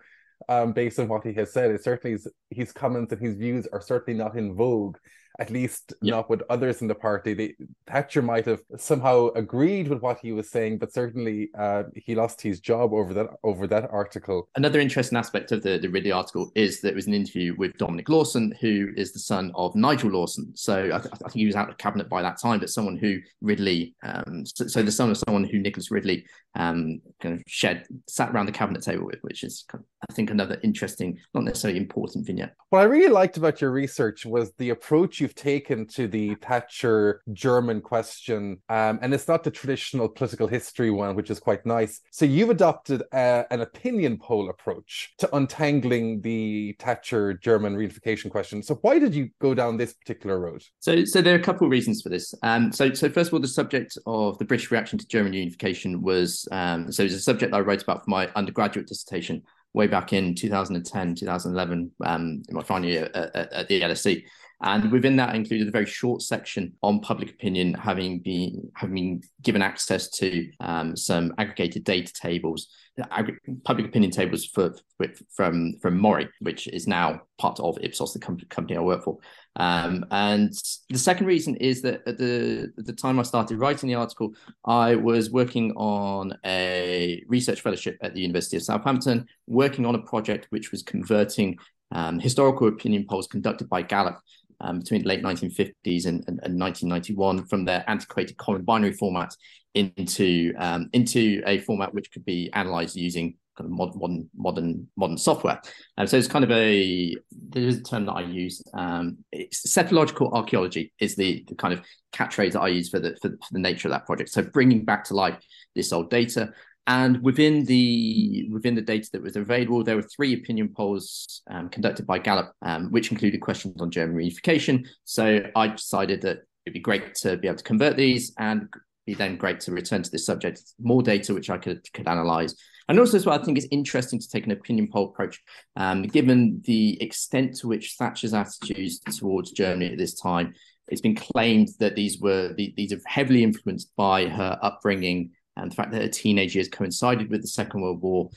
Um, 0.50 0.72
based 0.72 0.98
on 0.98 1.08
what 1.08 1.24
he 1.24 1.32
has 1.32 1.50
said, 1.50 1.70
it 1.70 1.82
certainly 1.82 2.12
his, 2.12 2.28
his 2.50 2.70
comments 2.70 3.10
and 3.10 3.22
his 3.22 3.36
views 3.36 3.66
are 3.72 3.80
certainly 3.80 4.18
not 4.18 4.36
in 4.36 4.54
vogue 4.54 4.98
at 5.38 5.50
least 5.50 5.92
yep. 6.02 6.12
not 6.12 6.30
with 6.30 6.42
others 6.48 6.82
in 6.82 6.88
the 6.88 6.94
party. 6.94 7.34
They, 7.34 7.54
Thatcher 7.86 8.22
might 8.22 8.46
have 8.46 8.62
somehow 8.76 9.28
agreed 9.34 9.88
with 9.88 10.00
what 10.00 10.18
he 10.20 10.32
was 10.32 10.50
saying, 10.50 10.78
but 10.78 10.92
certainly 10.92 11.50
uh, 11.58 11.84
he 11.94 12.14
lost 12.14 12.40
his 12.40 12.60
job 12.60 12.92
over 12.92 13.12
that 13.14 13.28
over 13.42 13.66
that 13.66 13.90
article. 13.90 14.48
Another 14.56 14.80
interesting 14.80 15.18
aspect 15.18 15.52
of 15.52 15.62
the, 15.62 15.78
the 15.78 15.88
Ridley 15.88 16.12
article 16.12 16.50
is 16.54 16.80
that 16.80 16.90
it 16.90 16.94
was 16.94 17.06
an 17.06 17.14
interview 17.14 17.54
with 17.56 17.76
Dominic 17.78 18.08
Lawson, 18.08 18.54
who 18.60 18.88
is 18.96 19.12
the 19.12 19.18
son 19.18 19.52
of 19.54 19.74
Nigel 19.74 20.10
Lawson. 20.10 20.52
So 20.56 20.86
I, 20.86 20.98
th- 20.98 21.12
I 21.12 21.28
think 21.28 21.32
he 21.32 21.46
was 21.46 21.56
out 21.56 21.68
of 21.68 21.78
cabinet 21.78 22.08
by 22.08 22.22
that 22.22 22.40
time, 22.40 22.60
but 22.60 22.70
someone 22.70 22.96
who 22.96 23.18
Ridley, 23.40 23.94
um, 24.02 24.44
so, 24.46 24.66
so, 24.66 24.82
the 24.82 24.92
son 24.92 25.10
of 25.10 25.18
someone 25.18 25.44
who 25.44 25.58
Nicholas 25.58 25.90
Ridley 25.90 26.26
um, 26.54 27.00
kind 27.20 27.34
of 27.34 27.42
shed 27.46 27.86
sat 28.08 28.30
around 28.30 28.46
the 28.46 28.52
cabinet 28.52 28.82
table 28.82 29.06
with, 29.06 29.18
which 29.20 29.44
is 29.44 29.64
kind 29.68 29.82
of, 29.82 29.86
I 30.08 30.12
think 30.12 30.30
another 30.30 30.58
interesting, 30.62 31.18
not 31.34 31.44
necessarily 31.44 31.78
important 31.78 32.26
vignette. 32.26 32.54
What 32.70 32.80
I 32.80 32.84
really 32.84 33.12
liked 33.12 33.36
about 33.36 33.60
your 33.60 33.70
research 33.70 34.24
was 34.24 34.52
the 34.58 34.70
approach 34.70 35.20
you 35.20 35.25
you've 35.26 35.34
taken 35.34 35.84
to 35.84 36.06
the 36.06 36.36
Thatcher 36.36 37.20
German 37.32 37.80
question, 37.80 38.62
um, 38.68 39.00
and 39.02 39.12
it's 39.12 39.26
not 39.26 39.42
the 39.42 39.50
traditional 39.50 40.08
political 40.08 40.46
history 40.46 40.92
one, 40.92 41.16
which 41.16 41.30
is 41.30 41.40
quite 41.40 41.66
nice. 41.66 42.00
So 42.12 42.24
you've 42.24 42.50
adopted 42.50 43.02
uh, 43.12 43.42
an 43.50 43.60
opinion 43.60 44.18
poll 44.18 44.50
approach 44.50 45.12
to 45.18 45.34
untangling 45.34 46.20
the 46.20 46.76
Thatcher 46.78 47.34
German 47.34 47.74
reunification 47.74 48.30
question. 48.30 48.62
So 48.62 48.76
why 48.82 49.00
did 49.00 49.16
you 49.16 49.30
go 49.40 49.52
down 49.52 49.76
this 49.76 49.94
particular 49.94 50.38
road? 50.38 50.62
So, 50.78 51.04
so 51.04 51.20
there 51.20 51.34
are 51.34 51.40
a 51.40 51.42
couple 51.42 51.66
of 51.66 51.72
reasons 51.72 52.02
for 52.02 52.08
this. 52.08 52.32
Um, 52.44 52.70
so, 52.70 52.94
so 52.94 53.10
first 53.10 53.30
of 53.30 53.34
all, 53.34 53.40
the 53.40 53.48
subject 53.48 53.98
of 54.06 54.38
the 54.38 54.44
British 54.44 54.70
reaction 54.70 54.96
to 54.96 55.06
German 55.08 55.32
reunification 55.32 56.02
was 56.02 56.46
um, 56.52 56.92
so 56.92 57.02
it 57.02 57.06
was 57.06 57.14
a 57.14 57.20
subject 57.20 57.52
I 57.52 57.58
wrote 57.58 57.82
about 57.82 58.04
for 58.04 58.10
my 58.10 58.30
undergraduate 58.36 58.86
dissertation 58.86 59.42
way 59.72 59.88
back 59.88 60.12
in 60.12 60.36
2010, 60.36 61.16
2011, 61.16 61.90
um, 62.04 62.42
in 62.48 62.54
my 62.54 62.62
final 62.62 62.88
year 62.88 63.10
at, 63.12 63.34
at, 63.34 63.52
at 63.52 63.68
the 63.68 63.80
LSE. 63.80 64.22
And 64.62 64.90
within 64.90 65.16
that 65.16 65.34
included 65.34 65.68
a 65.68 65.70
very 65.70 65.84
short 65.84 66.22
section 66.22 66.72
on 66.82 67.00
public 67.00 67.30
opinion, 67.30 67.74
having 67.74 68.20
been 68.20 68.70
having 68.74 68.94
been 68.94 69.22
given 69.42 69.60
access 69.60 70.08
to 70.10 70.50
um, 70.60 70.96
some 70.96 71.34
aggregated 71.36 71.84
data 71.84 72.10
tables, 72.14 72.68
ag- 73.10 73.38
public 73.64 73.86
opinion 73.86 74.10
tables 74.10 74.46
for, 74.46 74.74
for, 74.96 75.08
from 75.34 75.74
from 75.82 75.98
Mori, 75.98 76.28
which 76.40 76.68
is 76.68 76.86
now 76.86 77.20
part 77.36 77.60
of 77.60 77.76
Ipsos, 77.82 78.14
the 78.14 78.18
com- 78.18 78.38
company 78.48 78.78
I 78.78 78.80
work 78.80 79.04
for. 79.04 79.18
Um, 79.56 80.06
and 80.10 80.54
the 80.88 80.98
second 80.98 81.26
reason 81.26 81.56
is 81.56 81.82
that 81.82 82.00
at 82.06 82.16
the 82.16 82.72
at 82.78 82.86
the 82.86 82.94
time 82.94 83.20
I 83.20 83.24
started 83.24 83.58
writing 83.58 83.90
the 83.90 83.96
article, 83.96 84.34
I 84.64 84.94
was 84.94 85.30
working 85.30 85.72
on 85.72 86.32
a 86.46 87.22
research 87.28 87.60
fellowship 87.60 87.98
at 88.00 88.14
the 88.14 88.22
University 88.22 88.56
of 88.56 88.62
Southampton, 88.62 89.26
working 89.46 89.84
on 89.84 89.94
a 89.94 90.02
project 90.02 90.46
which 90.48 90.70
was 90.70 90.82
converting 90.82 91.58
um, 91.92 92.18
historical 92.18 92.68
opinion 92.68 93.06
polls 93.08 93.28
conducted 93.28 93.68
by 93.68 93.82
Gallup 93.82 94.18
um, 94.60 94.80
between 94.80 95.02
the 95.02 95.08
late 95.08 95.22
1950s 95.22 96.06
and, 96.06 96.24
and, 96.26 96.40
and, 96.42 96.58
1991 96.58 97.46
from 97.46 97.64
their 97.64 97.84
antiquated 97.88 98.36
column 98.36 98.62
binary 98.62 98.92
format 98.92 99.34
into 99.74 100.54
um, 100.58 100.88
into 100.92 101.42
a 101.46 101.58
format 101.60 101.92
which 101.92 102.10
could 102.10 102.24
be 102.24 102.50
analyzed 102.52 102.96
using 102.96 103.36
kind 103.56 103.70
of 103.70 103.76
modern 103.76 104.30
modern 104.34 104.88
modern 104.96 105.18
software. 105.18 105.60
So 106.06 106.16
it's 106.16 106.28
kind 106.28 106.44
of 106.44 106.50
a 106.50 107.14
there's 107.30 107.76
a 107.76 107.82
term 107.82 108.06
that 108.06 108.12
I 108.12 108.22
use. 108.22 108.62
Um, 108.74 109.18
it's 109.32 109.70
psephological 109.70 110.32
archaeology 110.32 110.92
is 111.00 111.16
the, 111.16 111.44
the 111.48 111.54
kind 111.54 111.74
of 111.74 111.82
catchphrase 112.12 112.52
that 112.52 112.60
I 112.60 112.68
use 112.68 112.88
for 112.88 113.00
the 113.00 113.16
for, 113.20 113.30
for 113.30 113.52
the 113.52 113.58
nature 113.58 113.88
of 113.88 113.92
that 113.92 114.06
project. 114.06 114.30
So 114.30 114.42
bringing 114.42 114.84
back 114.84 115.04
to 115.04 115.14
life 115.14 115.38
this 115.74 115.92
old 115.92 116.10
data, 116.10 116.52
and 116.86 117.22
within 117.22 117.64
the 117.64 118.48
within 118.50 118.74
the 118.74 118.82
data 118.82 119.08
that 119.12 119.22
was 119.22 119.36
available, 119.36 119.82
there 119.82 119.96
were 119.96 120.02
three 120.02 120.34
opinion 120.34 120.68
polls 120.68 121.42
um, 121.50 121.68
conducted 121.68 122.06
by 122.06 122.18
Gallup, 122.18 122.52
um, 122.62 122.90
which 122.92 123.10
included 123.10 123.40
questions 123.40 123.80
on 123.80 123.90
German 123.90 124.16
reunification. 124.16 124.86
So 125.04 125.40
I 125.56 125.68
decided 125.68 126.22
that 126.22 126.38
it'd 126.64 126.74
be 126.74 126.80
great 126.80 127.14
to 127.16 127.36
be 127.36 127.48
able 127.48 127.58
to 127.58 127.64
convert 127.64 127.96
these, 127.96 128.32
and 128.38 128.68
be 129.06 129.14
then 129.14 129.36
great 129.36 129.60
to 129.60 129.72
return 129.72 130.02
to 130.02 130.10
this 130.10 130.26
subject 130.26 130.60
more 130.80 131.02
data 131.02 131.34
which 131.34 131.50
I 131.50 131.58
could 131.58 131.80
could 131.92 132.08
analyze 132.08 132.54
And 132.88 132.98
also, 133.00 133.16
as 133.16 133.26
well, 133.26 133.38
I 133.38 133.42
think 133.42 133.58
it's 133.58 133.66
interesting 133.70 134.20
to 134.20 134.28
take 134.28 134.46
an 134.46 134.52
opinion 134.52 134.88
poll 134.92 135.08
approach, 135.08 135.42
um, 135.74 136.02
given 136.02 136.62
the 136.64 137.02
extent 137.02 137.56
to 137.58 137.68
which 137.68 137.96
Thatcher's 137.98 138.34
attitudes 138.34 139.00
towards 139.00 139.50
Germany 139.50 139.92
at 139.92 139.98
this 139.98 140.14
time. 140.14 140.54
It's 140.88 141.00
been 141.00 141.16
claimed 141.16 141.70
that 141.80 141.96
these 141.96 142.20
were 142.20 142.54
these 142.56 142.92
are 142.92 143.00
heavily 143.06 143.42
influenced 143.42 143.90
by 143.96 144.26
her 144.26 144.56
upbringing 144.62 145.32
and 145.56 145.70
the 145.70 145.74
fact 145.74 145.92
that 145.92 146.02
her 146.02 146.08
teenage 146.08 146.54
years 146.54 146.68
coincided 146.68 147.30
with 147.30 147.42
the 147.42 147.48
Second 147.48 147.80
World 147.80 148.02
War, 148.02 148.30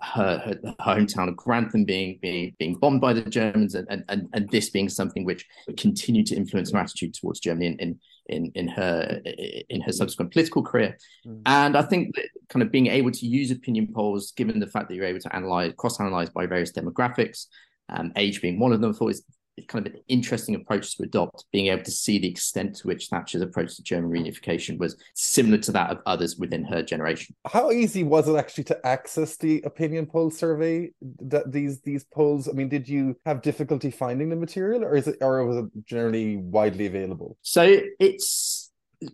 her, 0.00 0.38
her, 0.38 0.60
her 0.64 0.74
hometown 0.80 1.28
of 1.28 1.36
Grantham 1.36 1.84
being, 1.84 2.18
being 2.22 2.54
being 2.58 2.74
bombed 2.74 3.00
by 3.00 3.12
the 3.12 3.22
Germans, 3.22 3.74
and, 3.74 3.86
and, 4.08 4.28
and 4.32 4.48
this 4.50 4.70
being 4.70 4.88
something 4.88 5.24
which 5.24 5.46
continued 5.76 6.26
to 6.26 6.36
influence 6.36 6.72
her 6.72 6.78
attitude 6.78 7.14
towards 7.14 7.40
Germany 7.40 7.66
in, 7.66 7.76
in 7.78 8.00
in 8.26 8.52
in 8.54 8.68
her 8.68 9.20
in 9.68 9.80
her 9.82 9.92
subsequent 9.92 10.32
political 10.32 10.62
career. 10.62 10.96
Mm. 11.26 11.42
And 11.46 11.76
I 11.76 11.82
think 11.82 12.14
that 12.16 12.28
kind 12.48 12.62
of 12.62 12.72
being 12.72 12.86
able 12.86 13.10
to 13.10 13.26
use 13.26 13.50
opinion 13.50 13.92
polls, 13.92 14.32
given 14.32 14.58
the 14.58 14.66
fact 14.66 14.88
that 14.88 14.94
you're 14.94 15.04
able 15.04 15.20
to 15.20 15.36
analyze 15.36 15.72
cross 15.76 16.00
analyze 16.00 16.30
by 16.30 16.46
various 16.46 16.72
demographics, 16.72 17.46
um, 17.90 18.12
age 18.16 18.40
being 18.40 18.58
one 18.58 18.72
of 18.72 18.80
them, 18.80 18.90
I 18.90 18.94
thought 18.94 19.10
is 19.10 19.24
kind 19.68 19.86
of 19.86 19.94
an 19.94 20.00
interesting 20.08 20.54
approach 20.54 20.96
to 20.96 21.02
adopt, 21.02 21.44
being 21.52 21.66
able 21.66 21.82
to 21.82 21.90
see 21.90 22.18
the 22.18 22.28
extent 22.28 22.76
to 22.76 22.86
which 22.86 23.08
Thatcher's 23.08 23.42
approach 23.42 23.76
to 23.76 23.82
German 23.82 24.10
reunification 24.10 24.78
was 24.78 24.96
similar 25.14 25.58
to 25.58 25.72
that 25.72 25.90
of 25.90 25.98
others 26.06 26.36
within 26.36 26.64
her 26.64 26.82
generation. 26.82 27.34
How 27.46 27.70
easy 27.70 28.02
was 28.02 28.28
it 28.28 28.36
actually 28.36 28.64
to 28.64 28.86
access 28.86 29.36
the 29.36 29.62
opinion 29.62 30.06
poll 30.06 30.30
survey? 30.30 30.90
That 31.20 31.52
these 31.52 31.80
these 31.80 32.04
polls, 32.04 32.48
I 32.48 32.52
mean, 32.52 32.68
did 32.68 32.88
you 32.88 33.16
have 33.26 33.42
difficulty 33.42 33.90
finding 33.90 34.28
the 34.28 34.36
material, 34.36 34.84
or 34.84 34.96
is 34.96 35.08
it, 35.08 35.18
or 35.20 35.44
was 35.44 35.58
it 35.58 35.86
generally 35.86 36.36
widely 36.36 36.86
available? 36.86 37.36
So 37.42 37.80
it's 37.98 38.61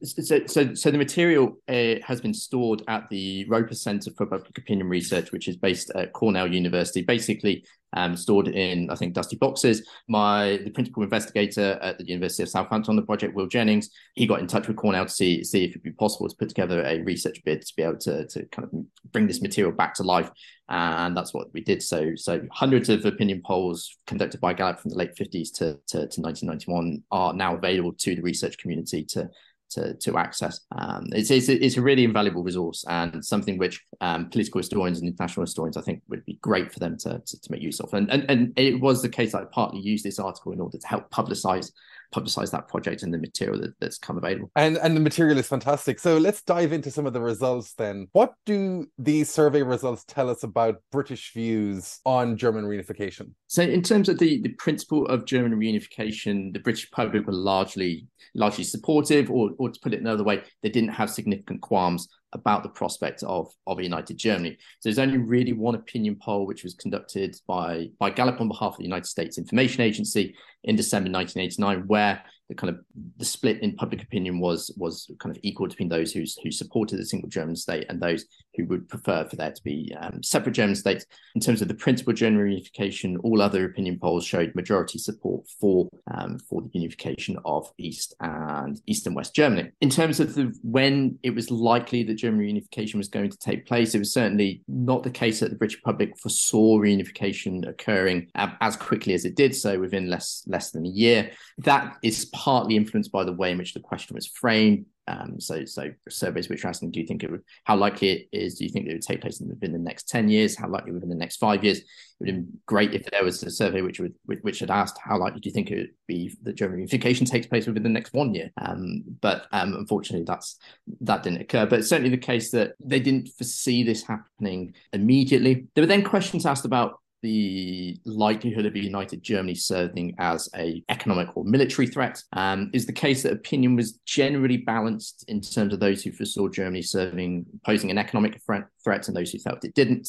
so, 0.03 0.41
so, 0.47 0.75
so 0.75 0.91
the 0.91 0.99
material 0.99 1.59
uh, 1.69 1.95
has 2.05 2.21
been 2.21 2.35
stored 2.35 2.83
at 2.89 3.09
the 3.11 3.45
Roper 3.49 3.75
Center 3.75 4.11
for 4.17 4.27
Public 4.27 4.57
Opinion 4.57 4.89
Research, 4.89 5.33
which 5.33 5.49
is 5.49 5.57
based 5.57 5.91
at 5.95 6.13
Cornell 6.13 6.53
University, 6.53 7.03
basically 7.03 7.65
um, 7.95 8.17
stored 8.17 8.49
in, 8.49 8.91
I 8.91 8.95
think, 8.95 9.15
dusty 9.15 9.37
boxes. 9.37 9.89
My 10.09 10.61
the 10.65 10.71
principal 10.71 11.03
investigator 11.03 11.79
at 11.81 11.99
the 11.99 12.07
University 12.07 12.43
of 12.43 12.49
Southampton 12.49 12.93
on 12.93 12.97
the 12.97 13.03
project, 13.03 13.35
Will 13.35 13.47
Jennings, 13.47 13.91
he 14.15 14.27
got 14.27 14.41
in 14.41 14.47
touch 14.47 14.69
with 14.69 14.77
Cornell 14.77 15.07
to 15.07 15.11
see 15.11 15.43
see 15.45 15.65
if 15.65 15.71
it'd 15.71 15.83
be 15.83 15.93
possible 15.93 16.29
to 16.29 16.37
put 16.37 16.49
together 16.49 16.83
a 16.85 17.01
research 17.03 17.43
bid 17.45 17.63
to 17.63 17.75
be 17.77 17.83
able 17.83 17.99
to 17.99 18.27
to 18.27 18.45
kind 18.47 18.69
of 18.69 19.13
bring 19.13 19.27
this 19.27 19.41
material 19.41 19.73
back 19.73 19.95
to 19.95 20.03
life, 20.03 20.31
and 20.69 21.17
that's 21.17 21.33
what 21.33 21.53
we 21.53 21.61
did. 21.61 21.83
So 21.83 22.15
so 22.17 22.43
hundreds 22.53 22.89
of 22.89 23.05
opinion 23.05 23.43
polls 23.45 23.97
conducted 24.07 24.41
by 24.41 24.53
Gallup 24.53 24.81
from 24.81 24.91
the 24.91 24.99
late 24.99 25.15
50s 25.15 25.53
to, 25.55 25.79
to, 25.89 26.07
to 26.09 26.21
1991 26.21 27.03
are 27.11 27.33
now 27.33 27.57
available 27.57 27.93
to 27.93 28.15
the 28.15 28.23
research 28.23 28.59
community 28.59 29.05
to 29.05 29.31
to, 29.71 29.95
to 29.95 30.19
access. 30.19 30.61
Um, 30.73 31.07
it's, 31.13 31.31
it's, 31.31 31.49
it's 31.49 31.77
a 31.77 31.83
really 31.83 32.05
invaluable 32.05 32.43
resource 32.43 32.85
and 32.89 33.25
something 33.25 33.59
which 33.59 33.85
um, 34.01 34.29
political 34.31 34.59
historians 34.59 34.99
and 34.99 35.09
international 35.09 35.45
historians, 35.45 35.77
I 35.77 35.83
think, 35.83 36.03
would 36.09 36.25
be 36.25 36.39
great 36.43 36.73
for 36.73 36.79
them 36.79 36.97
to, 36.99 37.23
to, 37.25 37.41
to 37.41 37.53
make 37.53 37.63
use 37.63 37.81
of. 37.81 37.93
And, 37.95 38.11
and, 38.11 38.25
and 38.29 38.53
it 38.57 38.81
was 38.81 39.03
the 39.03 39.09
case 39.09 39.33
that 39.33 39.43
I 39.43 39.45
partly 39.45 39.81
used 39.81 40.05
this 40.05 40.19
article 40.19 40.53
in 40.53 40.61
order 40.61 40.79
to 40.79 40.87
help 40.87 41.11
publicize 41.11 41.73
publicize 42.15 42.51
that 42.51 42.69
project 42.69 43.03
and 43.03 43.13
the 43.13 43.19
material 43.19 43.61
that, 43.61 43.75
that's 43.81 43.99
come 43.99 44.17
available. 44.17 44.51
And 44.57 44.79
and 44.79 44.97
the 44.97 45.01
material 45.01 45.39
is 45.39 45.47
fantastic. 45.47 45.99
So 45.99 46.17
let's 46.17 46.43
dive 46.43 46.73
into 46.73 46.91
some 46.91 47.07
of 47.07 47.13
the 47.13 47.21
results 47.21 47.75
then. 47.75 48.09
What 48.13 48.35
do 48.47 48.87
these 48.99 49.31
survey 49.31 49.63
results 49.63 50.05
tell 50.07 50.31
us 50.31 50.43
about 50.43 50.77
British 50.91 51.33
views 51.33 52.01
on 52.05 52.37
German 52.37 52.65
reunification? 52.65 53.33
So 53.47 53.63
in 53.63 53.83
terms 53.83 54.09
of 54.09 54.19
the, 54.19 54.41
the 54.43 54.51
principle 54.51 55.07
of 55.07 55.27
German 55.27 55.59
reunification, 55.59 56.53
the 56.53 56.61
British 56.61 56.91
public 56.91 57.27
were 57.27 57.33
largely 57.33 58.07
largely 58.35 58.65
supportive, 58.65 59.31
or, 59.31 59.51
or 59.59 59.71
to 59.71 59.81
put 59.81 59.95
it 59.95 60.01
another 60.01 60.25
way, 60.25 60.43
they 60.63 60.69
didn't 60.69 60.91
have 60.91 61.11
significant 61.11 61.61
qualms 61.61 62.09
about 62.33 62.63
the 62.63 62.69
prospect 62.69 63.23
of, 63.23 63.51
of 63.67 63.79
a 63.79 63.83
united 63.83 64.19
Germany. 64.19 64.57
So 64.81 64.89
there's 64.89 64.99
only 64.99 65.19
really 65.19 65.53
one 65.53 65.75
opinion 65.75 66.17
poll 66.23 66.47
which 66.47 66.63
was 66.63 66.75
conducted 66.75 67.37
by, 67.47 67.89
by 67.99 68.11
Gallup 68.11 68.41
on 68.41 68.49
behalf 68.49 68.73
of 68.73 68.79
the 68.79 68.85
United 68.85 69.07
States 69.07 69.39
Information 69.39 69.81
Agency 69.81 70.35
in 70.65 70.77
December 70.77 71.11
1989, 71.11 71.87
where 71.87 72.23
the 72.49 72.55
kind 72.55 72.71
of 72.71 72.81
the 73.19 73.25
split 73.25 73.61
in 73.61 73.77
public 73.77 74.03
opinion 74.03 74.41
was 74.41 74.73
was 74.77 75.11
kind 75.19 75.35
of 75.35 75.41
equal 75.43 75.69
between 75.69 75.89
those 75.89 76.13
who 76.13 76.25
who 76.43 76.51
supported 76.51 76.99
a 76.99 77.05
single 77.05 77.29
German 77.29 77.55
state 77.55 77.87
and 77.89 78.01
those 78.01 78.25
who 78.55 78.65
would 78.67 78.89
prefer 78.89 79.25
for 79.27 79.37
there 79.37 79.53
to 79.53 79.63
be 79.63 79.95
um, 80.01 80.23
separate 80.23 80.53
German 80.53 80.75
states. 80.75 81.05
In 81.35 81.41
terms 81.41 81.63
of 81.63 81.69
the 81.69 81.75
principal 81.75 82.13
German 82.13 82.41
reunification, 82.41 83.17
all 83.23 83.43
other 83.43 83.67
opinion 83.67 83.99
polls 83.99 84.25
showed 84.25 84.55
majority 84.55 84.99
support 84.99 85.47
for 85.61 85.89
um, 86.13 86.39
for 86.39 86.63
the 86.63 86.71
unification 86.73 87.39
of 87.45 87.71
East 87.79 88.15
and 88.21 88.81
East 88.87 89.07
and 89.07 89.15
West 89.15 89.35
Germany. 89.35 89.71
In 89.81 89.91
terms 89.91 90.19
of 90.19 90.35
the 90.35 90.55
when 90.63 91.19
it 91.23 91.35
was 91.35 91.51
likely 91.51 92.03
that 92.05 92.15
German 92.15 92.41
reunification 92.41 92.95
was 92.95 93.09
going 93.09 93.31
to 93.31 93.39
take 93.39 93.67
place, 93.67 93.95
it 93.95 93.99
was 93.99 94.13
certainly 94.13 94.63
not 94.69 95.03
the 95.03 95.11
case 95.11 95.41
that 95.41 95.51
the 95.51 95.57
British 95.57 95.83
public 95.83 96.19
foresaw 96.19 96.79
reunification 96.79 97.69
occurring 97.69 98.29
as 98.35 98.77
quickly 98.77 99.13
as 99.13 99.27
it 99.27 99.37
did 99.37 99.55
so 99.55 99.79
within 99.79 100.09
less 100.09 100.45
less 100.47 100.58
than 100.71 100.87
a 100.87 100.91
year. 100.91 101.31
That 101.59 101.97
is 102.03 102.27
partly 102.27 102.77
influenced 102.77 103.13
by 103.13 103.25
the 103.25 103.33
way 103.33 103.53
in 103.53 103.59
which 103.59 103.75
the 103.75 103.81
question 103.81 104.15
was 104.15 104.27
framed. 104.27 104.87
Um, 105.09 105.41
so, 105.41 105.65
so 105.65 105.91
surveys 106.11 106.51
which 106.51 106.65
are 106.65 106.69
asking, 106.69 106.91
do 106.91 107.01
you 107.01 107.07
think 107.07 107.25
it 107.25 107.31
would, 107.31 107.43
how 107.65 107.77
likely 107.77 108.11
it 108.11 108.29
is? 108.31 108.57
Do 108.57 108.65
you 108.65 108.71
think 108.71 108.87
it 108.87 108.93
would 108.93 109.03
take 109.03 109.23
place 109.23 109.41
within 109.41 109.73
the 109.73 109.79
next 109.79 110.09
10 110.11 110.29
years? 110.29 110.55
How 110.55 110.69
likely 110.69 110.93
within 110.93 111.09
the 111.09 111.15
next 111.15 111.39
five 111.39 111.65
years? 111.65 111.79
It 111.79 111.87
would 112.21 112.27
been 112.27 112.49
great 112.67 112.95
if 112.95 113.07
there 113.07 113.25
was 113.25 113.43
a 113.43 113.51
survey 113.51 113.81
which 113.81 114.01
would, 114.01 114.15
which 114.27 114.59
had 114.59 114.71
asked, 114.71 114.99
how 115.03 115.19
likely 115.19 115.41
do 115.41 115.49
you 115.49 115.55
think 115.55 115.71
it 115.71 115.77
would 115.77 115.91
be 116.07 116.37
that 116.43 116.57
German 116.57 116.81
unification 116.81 117.25
takes 117.25 117.47
place 117.47 117.67
within 117.67 117.85
the 117.85 117.89
next 117.89 118.13
one 118.13 118.35
year? 118.35 118.51
Um, 118.61 119.03
but 119.23 119.47
um, 119.51 119.75
unfortunately, 119.75 120.27
that's, 120.27 120.59
that 121.01 121.23
didn't 121.23 121.41
occur. 121.41 121.65
But 121.65 121.87
certainly 121.87 122.11
the 122.11 122.19
case 122.19 122.51
that 122.51 122.75
they 122.79 123.01
didn't 123.01 123.29
foresee 123.29 123.83
this 123.83 124.07
happening 124.07 124.75
immediately. 124.93 125.69
There 125.75 125.83
were 125.83 125.89
then 125.89 126.05
questions 126.05 126.45
asked 126.45 126.67
about 126.67 127.01
the 127.23 127.99
likelihood 128.05 128.67
of 128.67 128.75
a 128.75 128.79
united 128.79 129.23
Germany 129.23 129.55
serving 129.55 130.15
as 130.19 130.49
a 130.55 130.83
economic 130.89 131.37
or 131.37 131.45
military 131.45 131.87
threat 131.87 132.23
um, 132.33 132.71
is 132.73 132.87
the 132.87 132.93
case 132.93 133.23
that 133.23 133.33
opinion 133.33 133.77
was 133.77 133.93
generally 134.07 134.59
balanced 134.59 135.25
in 135.29 135.41
terms 135.41 135.73
of 135.73 135.81
those 135.81 136.03
who 136.03 136.13
foresaw 136.13 136.49
Germany 136.49 136.83
serving 136.83 137.47
posing 137.65 137.91
an 137.91 137.99
economic 137.99 138.41
threat, 138.43 138.65
threat 138.83 139.09
and 139.09 139.17
those 139.17 139.33
who 139.33 139.39
felt 139.39 139.65
it 139.65 139.75
didn't. 139.75 140.09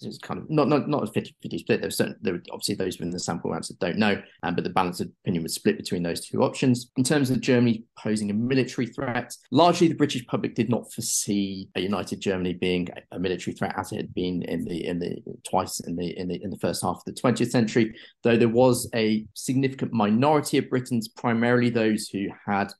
It's 0.00 0.18
kind 0.18 0.40
of 0.40 0.50
not 0.50 0.68
not 0.68 0.88
not 0.88 1.04
a 1.04 1.06
50 1.06 1.34
50 1.42 1.58
split. 1.58 1.80
There 1.80 1.86
were 1.86 1.90
certain 1.90 2.16
there 2.20 2.34
were 2.34 2.42
obviously 2.50 2.74
those 2.74 2.98
within 2.98 3.10
the 3.10 3.18
sample 3.18 3.54
answer 3.54 3.74
don't 3.80 3.96
know, 3.96 4.20
um, 4.42 4.54
but 4.54 4.64
the 4.64 4.70
balance 4.70 5.00
of 5.00 5.08
opinion 5.24 5.42
was 5.42 5.54
split 5.54 5.78
between 5.78 6.02
those 6.02 6.20
two 6.20 6.42
options. 6.42 6.90
In 6.96 7.04
terms 7.04 7.30
of 7.30 7.40
Germany 7.40 7.84
posing 7.98 8.30
a 8.30 8.34
military 8.34 8.86
threat, 8.88 9.34
largely 9.50 9.88
the 9.88 9.94
British 9.94 10.26
public 10.26 10.54
did 10.54 10.68
not 10.68 10.92
foresee 10.92 11.70
a 11.76 11.80
united 11.80 12.20
Germany 12.20 12.52
being 12.52 12.88
a, 12.90 13.16
a 13.16 13.18
military 13.18 13.54
threat 13.56 13.74
as 13.78 13.92
it 13.92 13.96
had 13.96 14.14
been 14.14 14.42
in 14.42 14.64
the 14.64 14.86
in 14.86 14.98
the 14.98 15.16
twice 15.48 15.80
in 15.80 15.96
the 15.96 16.18
in 16.18 16.28
the 16.28 16.42
in 16.42 16.50
the 16.50 16.58
first 16.58 16.82
half 16.82 16.96
of 16.96 17.04
the 17.06 17.20
20th 17.20 17.50
century, 17.50 17.96
though 18.22 18.36
there 18.36 18.48
was 18.48 18.88
a 18.94 19.24
significant 19.32 19.92
minority 19.92 20.58
of 20.58 20.68
Britons, 20.68 21.08
primarily 21.08 21.70
those 21.70 22.08
who 22.08 22.26
had 22.46 22.70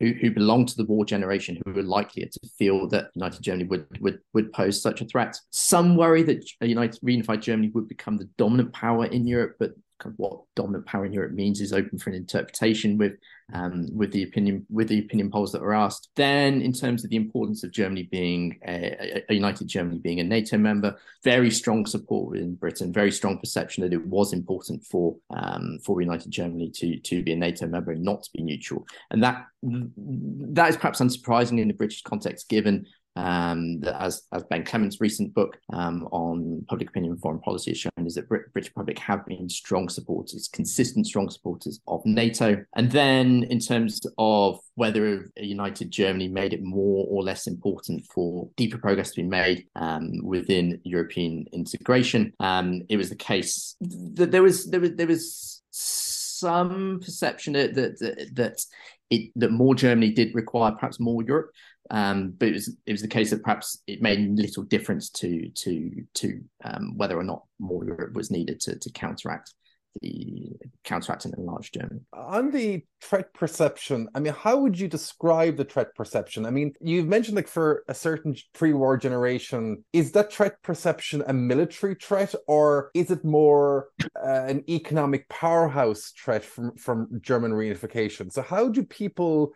who, 0.00 0.12
who 0.20 0.30
belonged 0.30 0.68
to 0.68 0.76
the 0.76 0.84
war 0.84 1.06
generation, 1.06 1.58
who 1.64 1.72
were 1.72 1.82
likelier 1.82 2.28
to 2.30 2.48
feel 2.58 2.86
that 2.88 3.06
united 3.14 3.40
Germany 3.42 3.64
would 3.64 3.86
would 4.00 4.18
would 4.34 4.52
pose 4.52 4.82
such 4.82 5.00
a 5.00 5.06
threat. 5.06 5.38
Some 5.50 5.96
worry 5.96 6.22
that 6.24 6.49
a 6.60 6.66
united 6.66 7.00
reunified 7.02 7.40
Germany 7.40 7.70
would 7.74 7.88
become 7.88 8.16
the 8.16 8.28
dominant 8.36 8.72
power 8.72 9.06
in 9.06 9.26
Europe, 9.26 9.56
but 9.58 9.72
kind 10.00 10.14
of 10.14 10.18
what 10.18 10.40
dominant 10.56 10.86
power 10.86 11.04
in 11.04 11.12
Europe 11.12 11.32
means 11.32 11.60
is 11.60 11.72
open 11.72 11.98
for 11.98 12.10
an 12.10 12.16
interpretation 12.16 12.98
with 12.98 13.12
um, 13.52 13.88
with 13.92 14.12
the 14.12 14.22
opinion 14.22 14.64
with 14.70 14.88
the 14.88 15.00
opinion 15.00 15.30
polls 15.30 15.52
that 15.52 15.60
were 15.60 15.74
asked. 15.74 16.08
Then, 16.16 16.62
in 16.62 16.72
terms 16.72 17.04
of 17.04 17.10
the 17.10 17.16
importance 17.16 17.64
of 17.64 17.72
Germany 17.72 18.04
being 18.04 18.58
a, 18.66 19.22
a, 19.28 19.34
united 19.34 19.68
Germany 19.68 19.98
being 19.98 20.20
a 20.20 20.24
NATO 20.24 20.56
member, 20.56 20.96
very 21.24 21.50
strong 21.50 21.84
support 21.86 22.36
in 22.36 22.54
Britain, 22.54 22.92
very 22.92 23.10
strong 23.10 23.38
perception 23.38 23.82
that 23.82 23.92
it 23.92 24.06
was 24.06 24.32
important 24.32 24.84
for 24.84 25.16
um, 25.30 25.78
for 25.84 26.00
united 26.00 26.30
Germany 26.30 26.70
to 26.76 26.98
to 26.98 27.22
be 27.22 27.32
a 27.32 27.36
NATO 27.36 27.66
member 27.66 27.92
and 27.92 28.02
not 28.02 28.22
to 28.22 28.30
be 28.32 28.42
neutral, 28.42 28.86
and 29.10 29.22
that 29.22 29.46
that 29.62 30.70
is 30.70 30.76
perhaps 30.76 31.00
unsurprising 31.00 31.60
in 31.60 31.68
the 31.68 31.74
British 31.74 32.02
context, 32.02 32.48
given 32.48 32.86
um, 33.16 33.80
that 33.80 34.00
as, 34.00 34.22
as 34.32 34.44
Ben 34.44 34.64
Clements' 34.64 35.00
recent 35.00 35.34
book 35.34 35.58
um, 35.72 36.08
on 36.12 36.64
public 36.68 36.88
opinion 36.88 37.12
and 37.12 37.20
foreign 37.20 37.40
policy 37.40 37.70
has 37.72 37.78
shown, 37.78 38.06
is 38.06 38.14
that 38.14 38.28
Brit- 38.28 38.52
British 38.52 38.72
public 38.74 38.98
have 38.98 39.26
been 39.26 39.48
strong 39.48 39.88
supporters, 39.88 40.48
consistent 40.52 41.06
strong 41.06 41.28
supporters 41.28 41.80
of 41.86 42.04
NATO. 42.04 42.64
And 42.76 42.90
then 42.90 43.44
in 43.44 43.58
terms 43.58 44.00
of 44.18 44.60
whether 44.74 45.30
a 45.36 45.44
united 45.44 45.90
Germany 45.90 46.28
made 46.28 46.52
it 46.52 46.62
more 46.62 47.06
or 47.08 47.22
less 47.22 47.46
important 47.46 48.06
for 48.14 48.48
deeper 48.56 48.78
progress 48.78 49.10
to 49.10 49.22
be 49.22 49.28
made 49.28 49.66
um, 49.76 50.20
within 50.22 50.80
European 50.84 51.46
integration, 51.52 52.32
um, 52.40 52.82
it 52.88 52.96
was 52.96 53.10
the 53.10 53.16
case 53.16 53.76
that 53.80 54.30
there 54.30 54.42
was 54.42 54.66
there 54.70 54.80
was 54.80 54.94
there 54.94 55.06
was 55.06 55.62
some 55.70 57.00
perception 57.02 57.52
that 57.54 57.74
that, 57.74 58.30
that 58.34 58.64
it 59.10 59.30
that 59.36 59.50
more 59.50 59.74
Germany 59.74 60.10
did 60.10 60.34
require 60.34 60.72
perhaps 60.72 61.00
more 61.00 61.22
Europe. 61.22 61.50
Um, 61.90 62.34
but 62.38 62.48
it 62.48 62.54
was 62.54 62.76
it 62.86 62.92
was 62.92 63.02
the 63.02 63.08
case 63.08 63.30
that 63.30 63.42
perhaps 63.42 63.82
it 63.86 64.00
made 64.00 64.38
little 64.38 64.62
difference 64.62 65.10
to 65.10 65.50
to 65.50 65.90
to 66.14 66.40
um, 66.64 66.96
whether 66.96 67.18
or 67.18 67.24
not 67.24 67.42
more 67.58 67.84
Europe 67.84 68.14
was 68.14 68.30
needed 68.30 68.60
to 68.60 68.78
to 68.78 68.92
counteract 68.92 69.52
the 70.00 70.52
counteracting 70.84 71.32
enlarged 71.36 71.74
Germany. 71.74 72.00
On 72.12 72.50
the 72.50 72.84
threat 73.00 73.32
perception, 73.34 74.08
I 74.14 74.20
mean, 74.20 74.32
how 74.32 74.58
would 74.60 74.78
you 74.78 74.88
describe 74.88 75.56
the 75.56 75.64
threat 75.64 75.94
perception? 75.94 76.46
I 76.46 76.50
mean, 76.50 76.74
you've 76.80 77.08
mentioned 77.08 77.36
like 77.36 77.48
for 77.48 77.84
a 77.88 77.94
certain 77.94 78.36
pre-war 78.52 78.96
generation, 78.96 79.84
is 79.92 80.12
that 80.12 80.32
threat 80.32 80.62
perception 80.62 81.22
a 81.26 81.32
military 81.32 81.96
threat 81.96 82.34
or 82.46 82.90
is 82.94 83.10
it 83.10 83.24
more 83.24 83.88
uh, 84.16 84.44
an 84.46 84.64
economic 84.68 85.28
powerhouse 85.28 86.12
threat 86.16 86.44
from, 86.44 86.76
from 86.76 87.20
German 87.20 87.52
reunification? 87.52 88.32
So 88.32 88.42
how 88.42 88.68
do 88.68 88.84
people 88.84 89.52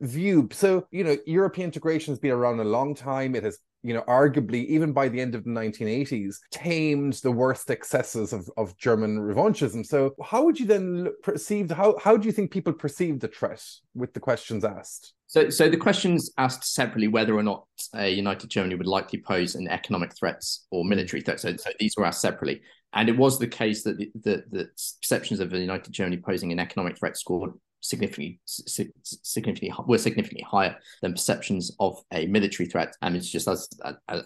view 0.00 0.48
so 0.52 0.86
you 0.90 1.04
know 1.04 1.16
european 1.26 1.66
integration 1.66 2.12
has 2.12 2.18
been 2.18 2.30
around 2.30 2.60
a 2.60 2.64
long 2.64 2.94
time 2.94 3.34
it 3.34 3.44
has 3.44 3.58
you 3.82 3.94
know, 3.94 4.02
arguably, 4.02 4.66
even 4.66 4.92
by 4.92 5.08
the 5.08 5.20
end 5.20 5.34
of 5.34 5.44
the 5.44 5.50
1980s, 5.50 6.36
tamed 6.50 7.14
the 7.22 7.30
worst 7.30 7.70
excesses 7.70 8.32
of, 8.32 8.50
of 8.56 8.76
German 8.76 9.18
revanchism. 9.18 9.86
So, 9.86 10.14
how 10.22 10.44
would 10.44 10.58
you 10.58 10.66
then 10.66 11.08
perceive, 11.22 11.70
how, 11.70 11.96
how 11.98 12.16
do 12.16 12.26
you 12.26 12.32
think 12.32 12.50
people 12.50 12.72
perceive 12.72 13.20
the 13.20 13.28
threat 13.28 13.62
with 13.94 14.12
the 14.14 14.20
questions 14.20 14.64
asked? 14.64 15.14
So, 15.28 15.48
so 15.50 15.68
the 15.68 15.76
questions 15.76 16.30
asked 16.38 16.64
separately 16.64 17.08
whether 17.08 17.36
or 17.36 17.42
not 17.42 17.66
a 17.94 18.08
united 18.08 18.50
Germany 18.50 18.74
would 18.74 18.86
likely 18.86 19.20
pose 19.20 19.54
an 19.54 19.68
economic 19.68 20.16
threats 20.16 20.66
or 20.70 20.84
military 20.84 21.22
threat. 21.22 21.38
So, 21.38 21.56
so 21.56 21.70
these 21.78 21.94
were 21.96 22.06
asked 22.06 22.22
separately, 22.22 22.62
and 22.94 23.08
it 23.08 23.16
was 23.16 23.38
the 23.38 23.46
case 23.46 23.84
that 23.84 23.98
the, 23.98 24.10
the, 24.14 24.44
the 24.50 24.68
perceptions 25.00 25.38
of 25.38 25.52
a 25.52 25.58
united 25.58 25.92
Germany 25.92 26.16
posing 26.16 26.50
an 26.50 26.58
economic 26.58 26.98
threat 26.98 27.16
scored 27.16 27.52
significantly 27.88 28.40
significantly 28.44 29.72
were 29.86 29.98
significantly 29.98 30.46
higher 30.48 30.76
than 31.02 31.12
perceptions 31.12 31.74
of 31.80 32.02
a 32.12 32.26
military 32.26 32.68
threat. 32.68 32.96
And 33.02 33.16
it's 33.16 33.30
just 33.30 33.48
as 33.48 33.68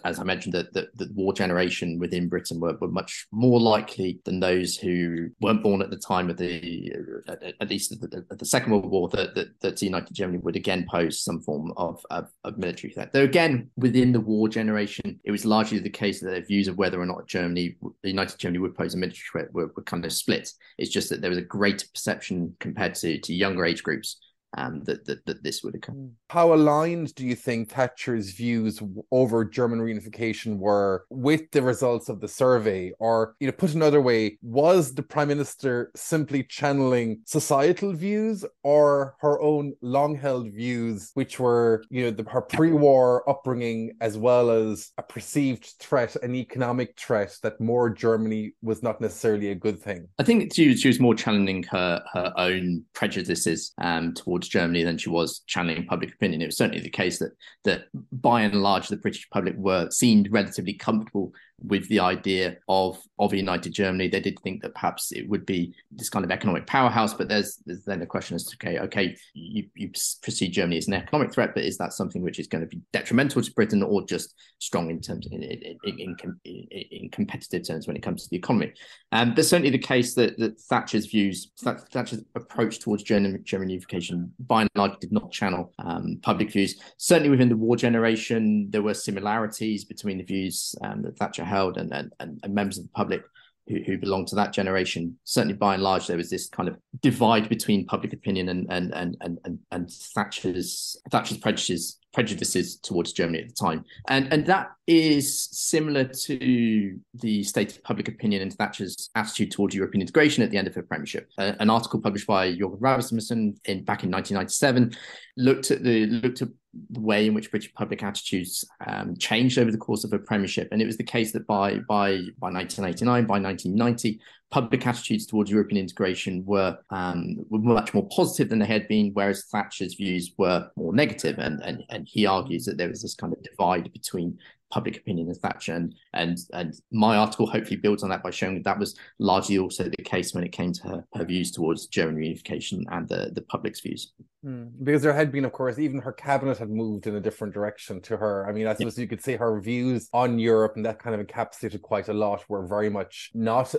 as 0.03 0.19
i 0.19 0.23
mentioned 0.23 0.53
that 0.53 0.73
the, 0.73 0.87
the, 0.95 1.09
war 1.13 1.33
generation 1.33 1.99
within 1.99 2.27
britain 2.27 2.59
were, 2.59 2.75
were 2.81 2.87
much 2.87 3.27
more 3.31 3.59
likely 3.59 4.19
than 4.25 4.39
those 4.39 4.75
who 4.75 5.29
weren't 5.41 5.61
born 5.61 5.81
at 5.81 5.89
the 5.89 5.97
time 5.97 6.29
of 6.29 6.37
the 6.37 6.91
at, 7.27 7.43
at 7.61 7.69
least 7.69 7.89
the, 8.01 8.25
the, 8.29 8.45
second 8.45 8.71
world 8.71 8.85
war 8.85 9.07
that, 9.09 9.35
that, 9.35 9.59
that 9.61 9.81
united 9.81 10.13
germany 10.13 10.39
would 10.39 10.55
again 10.55 10.85
pose 10.89 11.21
some 11.21 11.39
form 11.41 11.71
of, 11.77 12.03
of, 12.09 12.29
of 12.43 12.57
military 12.57 12.91
threat. 12.91 13.13
Though 13.13 13.23
again 13.23 13.69
within 13.77 14.11
the 14.11 14.19
war 14.19 14.49
generation 14.49 15.19
it 15.23 15.31
was 15.31 15.45
largely 15.45 15.79
the 15.79 15.89
case 15.89 16.19
that 16.19 16.29
their 16.29 16.45
views 16.45 16.67
of 16.67 16.77
whether 16.77 16.99
or 16.99 17.05
not 17.05 17.27
germany 17.27 17.75
the 18.01 18.09
united 18.09 18.37
germany 18.39 18.59
would 18.59 18.75
pose 18.75 18.95
a 18.95 18.97
military 18.97 19.23
threat 19.31 19.53
were, 19.53 19.71
were 19.75 19.83
kind 19.83 20.05
of 20.05 20.11
split. 20.11 20.51
It's 20.77 20.89
just 20.89 21.09
that 21.09 21.21
there 21.21 21.29
was 21.29 21.39
a 21.39 21.43
greater 21.43 21.85
perception 21.93 22.55
compared 22.59 22.95
to 22.95 23.19
to 23.19 23.33
younger 23.53 23.65
age 23.65 23.83
groups 23.83 24.17
um, 24.57 24.83
that, 24.83 25.05
that, 25.05 25.25
that 25.25 25.43
this 25.43 25.63
would 25.63 25.75
occur. 25.75 25.93
How 26.29 26.53
aligned 26.53 27.15
do 27.15 27.25
you 27.25 27.35
think 27.35 27.69
Thatcher's 27.69 28.31
views 28.31 28.81
over 29.11 29.45
German 29.45 29.79
reunification 29.79 30.57
were 30.57 31.05
with 31.09 31.51
the 31.51 31.61
results 31.61 32.09
of 32.09 32.19
the 32.21 32.27
survey? 32.27 32.91
Or, 32.99 33.35
you 33.39 33.47
know, 33.47 33.53
put 33.53 33.73
another 33.73 34.01
way, 34.01 34.37
was 34.41 34.93
the 34.93 35.03
Prime 35.03 35.27
Minister 35.27 35.91
simply 35.95 36.43
channeling 36.43 37.21
societal 37.25 37.93
views 37.93 38.45
or 38.63 39.15
her 39.19 39.39
own 39.41 39.73
long 39.81 40.15
held 40.15 40.51
views, 40.51 41.11
which 41.13 41.39
were, 41.39 41.83
you 41.89 42.03
know, 42.03 42.11
the, 42.11 42.29
her 42.29 42.41
pre 42.41 42.71
war 42.71 43.27
upbringing 43.29 43.95
as 44.01 44.17
well 44.17 44.49
as 44.49 44.91
a 44.97 45.03
perceived 45.03 45.73
threat, 45.79 46.15
an 46.23 46.35
economic 46.35 46.97
threat 46.99 47.35
that 47.43 47.59
more 47.59 47.89
Germany 47.89 48.53
was 48.61 48.83
not 48.83 49.01
necessarily 49.01 49.51
a 49.51 49.55
good 49.55 49.79
thing? 49.79 50.07
I 50.19 50.23
think 50.23 50.53
she, 50.53 50.75
she 50.75 50.87
was 50.87 50.99
more 50.99 51.15
challenging 51.15 51.63
her, 51.63 52.03
her 52.13 52.33
own 52.37 52.83
prejudices 52.93 53.73
um, 53.79 54.13
towards 54.13 54.42
towards 54.43 54.49
Germany 54.49 54.83
than 54.83 54.97
she 54.97 55.09
was 55.09 55.39
channeling 55.47 55.85
public 55.85 56.13
opinion. 56.13 56.41
It 56.41 56.47
was 56.47 56.57
certainly 56.57 56.81
the 56.81 56.89
case 56.89 57.19
that 57.19 57.31
that 57.63 57.85
by 58.11 58.41
and 58.41 58.61
large 58.61 58.87
the 58.87 58.97
British 58.97 59.29
public 59.29 59.55
were 59.57 59.89
seemed 59.89 60.31
relatively 60.31 60.73
comfortable 60.73 61.31
with 61.65 61.87
the 61.89 61.99
idea 61.99 62.57
of 62.67 62.99
of 63.19 63.33
united 63.33 63.73
Germany. 63.73 64.07
They 64.07 64.19
did 64.19 64.39
think 64.39 64.61
that 64.61 64.73
perhaps 64.73 65.11
it 65.11 65.27
would 65.29 65.45
be 65.45 65.73
this 65.91 66.09
kind 66.09 66.25
of 66.25 66.31
economic 66.31 66.67
powerhouse, 66.67 67.13
but 67.13 67.29
there's 67.29 67.57
there's 67.65 67.83
then 67.83 67.99
the 67.99 68.05
question 68.05 68.37
to 68.37 68.55
okay, 68.55 68.79
okay, 68.79 69.15
you, 69.33 69.65
you 69.75 69.89
perceive 70.21 70.51
Germany 70.51 70.77
as 70.77 70.87
an 70.87 70.93
economic 70.93 71.33
threat, 71.33 71.53
but 71.53 71.63
is 71.63 71.77
that 71.77 71.93
something 71.93 72.21
which 72.21 72.39
is 72.39 72.47
going 72.47 72.63
to 72.63 72.67
be 72.67 72.81
detrimental 72.91 73.41
to 73.41 73.53
Britain 73.53 73.83
or 73.83 74.05
just 74.05 74.35
strong 74.59 74.89
in 74.89 75.01
terms 75.01 75.27
in 75.31 75.43
in, 75.43 75.77
in, 75.83 76.15
in, 76.45 76.67
in 76.91 77.09
competitive 77.09 77.65
terms 77.67 77.87
when 77.87 77.95
it 77.95 78.03
comes 78.03 78.23
to 78.23 78.29
the 78.29 78.37
economy? 78.37 78.73
Um, 79.11 79.33
but 79.35 79.45
certainly 79.45 79.69
the 79.69 79.77
case 79.77 80.15
that, 80.15 80.37
that 80.39 80.59
Thatcher's 80.61 81.05
views, 81.05 81.51
Thatcher's 81.59 82.23
approach 82.35 82.79
towards 82.79 83.03
German 83.03 83.41
German 83.43 83.69
unification, 83.69 84.33
by 84.39 84.61
and 84.61 84.69
large, 84.75 84.99
did 84.99 85.11
not 85.11 85.31
channel 85.31 85.73
um, 85.79 86.19
public 86.21 86.51
views. 86.51 86.79
Certainly 86.97 87.29
within 87.29 87.49
the 87.49 87.57
war 87.57 87.75
generation, 87.75 88.69
there 88.71 88.81
were 88.81 88.93
similarities 88.93 89.85
between 89.85 90.17
the 90.17 90.23
views 90.23 90.75
um, 90.83 91.01
that 91.03 91.17
Thatcher 91.17 91.45
and, 91.77 91.93
and, 91.93 92.11
and 92.19 92.53
members 92.53 92.77
of 92.77 92.83
the 92.83 92.91
public 92.91 93.23
who, 93.67 93.79
who 93.85 93.97
belonged 93.97 94.27
to 94.27 94.35
that 94.35 94.53
generation. 94.53 95.17
Certainly, 95.23 95.55
by 95.55 95.73
and 95.75 95.83
large, 95.83 96.07
there 96.07 96.17
was 96.17 96.29
this 96.29 96.49
kind 96.49 96.67
of 96.67 96.77
divide 97.01 97.49
between 97.49 97.85
public 97.85 98.13
opinion 98.13 98.49
and 98.49 98.67
and 98.69 98.93
and 98.93 99.17
and 99.21 99.39
and, 99.45 99.59
and 99.71 99.91
Thatcher's 99.91 100.97
Thatcher's 101.11 101.37
prejudices 101.37 101.99
prejudices 102.13 102.77
towards 102.77 103.11
Germany 103.11 103.39
at 103.39 103.47
the 103.47 103.55
time, 103.55 103.85
and 104.09 104.31
and 104.33 104.45
that 104.47 104.71
is 104.87 105.49
similar 105.51 106.03
to 106.03 106.99
the 107.15 107.43
state 107.43 107.71
of 107.71 107.83
public 107.83 108.07
opinion 108.07 108.41
and 108.41 108.53
Thatcher's 108.53 109.09
attitude 109.15 109.51
towards 109.51 109.75
European 109.75 110.01
integration 110.01 110.43
at 110.43 110.51
the 110.51 110.57
end 110.57 110.67
of 110.67 110.75
her 110.75 110.83
premiership. 110.83 111.29
Uh, 111.37 111.53
an 111.59 111.69
article 111.69 112.01
published 112.01 112.27
by 112.27 112.53
Jorgen 112.53 112.77
Rasmussen 112.79 113.55
in 113.65 113.83
back 113.83 114.03
in 114.03 114.11
1997 114.11 114.93
looked 115.37 115.71
at 115.71 115.83
the 115.83 116.05
looked 116.07 116.41
at 116.41 116.49
the 116.89 116.99
way 116.99 117.27
in 117.27 117.33
which 117.33 117.51
British 117.51 117.73
public 117.73 118.01
attitudes 118.03 118.65
um, 118.87 119.15
changed 119.17 119.57
over 119.59 119.71
the 119.71 119.77
course 119.77 120.03
of 120.03 120.11
her 120.11 120.19
premiership, 120.19 120.69
and 120.71 120.81
it 120.81 120.85
was 120.85 120.97
the 120.97 121.03
case 121.03 121.31
that 121.31 121.45
by 121.47 121.79
by 121.87 122.17
by 122.39 122.49
1989, 122.49 123.25
by 123.25 123.39
1990, 123.39 124.19
public 124.49 124.85
attitudes 124.85 125.25
towards 125.25 125.51
European 125.51 125.81
integration 125.81 126.43
were 126.45 126.77
um, 126.89 127.35
were 127.49 127.59
much 127.59 127.93
more 127.93 128.07
positive 128.09 128.49
than 128.49 128.59
they 128.59 128.65
had 128.65 128.87
been, 128.87 129.11
whereas 129.13 129.45
Thatcher's 129.45 129.95
views 129.95 130.33
were 130.37 130.67
more 130.75 130.93
negative. 130.93 131.37
And 131.39 131.61
and 131.63 131.83
and 131.89 132.07
he 132.09 132.25
argues 132.25 132.65
that 132.65 132.77
there 132.77 132.89
was 132.89 133.01
this 133.01 133.15
kind 133.15 133.33
of 133.33 133.43
divide 133.43 133.91
between 133.93 134.37
public 134.73 134.97
opinion 134.97 135.27
and 135.27 135.37
Thatcher. 135.37 135.75
And, 135.75 135.95
and 136.13 136.37
and 136.53 136.73
my 136.91 137.17
article 137.17 137.45
hopefully 137.45 137.77
builds 137.77 138.03
on 138.03 138.09
that 138.09 138.23
by 138.23 138.31
showing 138.31 138.55
that 138.55 138.63
that 138.63 138.79
was 138.79 138.97
largely 139.19 139.59
also 139.59 139.83
the 139.83 140.03
case 140.03 140.33
when 140.33 140.43
it 140.43 140.51
came 140.51 140.73
to 140.73 140.87
her, 140.87 141.05
her 141.13 141.25
views 141.25 141.51
towards 141.51 141.87
German 141.87 142.17
reunification 142.17 142.83
and 142.91 143.07
the, 143.07 143.31
the 143.33 143.43
public's 143.43 143.81
views. 143.81 144.11
Mm, 144.43 144.71
because 144.83 145.01
there 145.01 145.13
had 145.13 145.31
been, 145.31 145.45
of 145.45 145.53
course, 145.53 145.79
even 145.79 146.01
her 146.01 146.11
cabinet 146.11 146.57
had 146.57 146.69
moved 146.69 147.07
in 147.07 147.15
a 147.15 147.21
different 147.21 147.53
direction 147.53 148.01
to 148.01 148.17
her. 148.17 148.47
I 148.47 148.51
mean, 148.51 148.67
I 148.67 148.73
suppose 148.73 148.97
yeah. 148.97 149.03
you 149.03 149.07
could 149.07 149.23
say 149.23 149.37
her 149.37 149.59
views 149.61 150.09
on 150.13 150.37
Europe 150.37 150.73
and 150.75 150.85
that 150.85 150.99
kind 150.99 151.19
of 151.19 151.25
encapsulated 151.25 151.81
quite 151.81 152.09
a 152.09 152.13
lot 152.13 152.43
were 152.49 152.67
very 152.67 152.89
much 152.89 153.31
not 153.33 153.73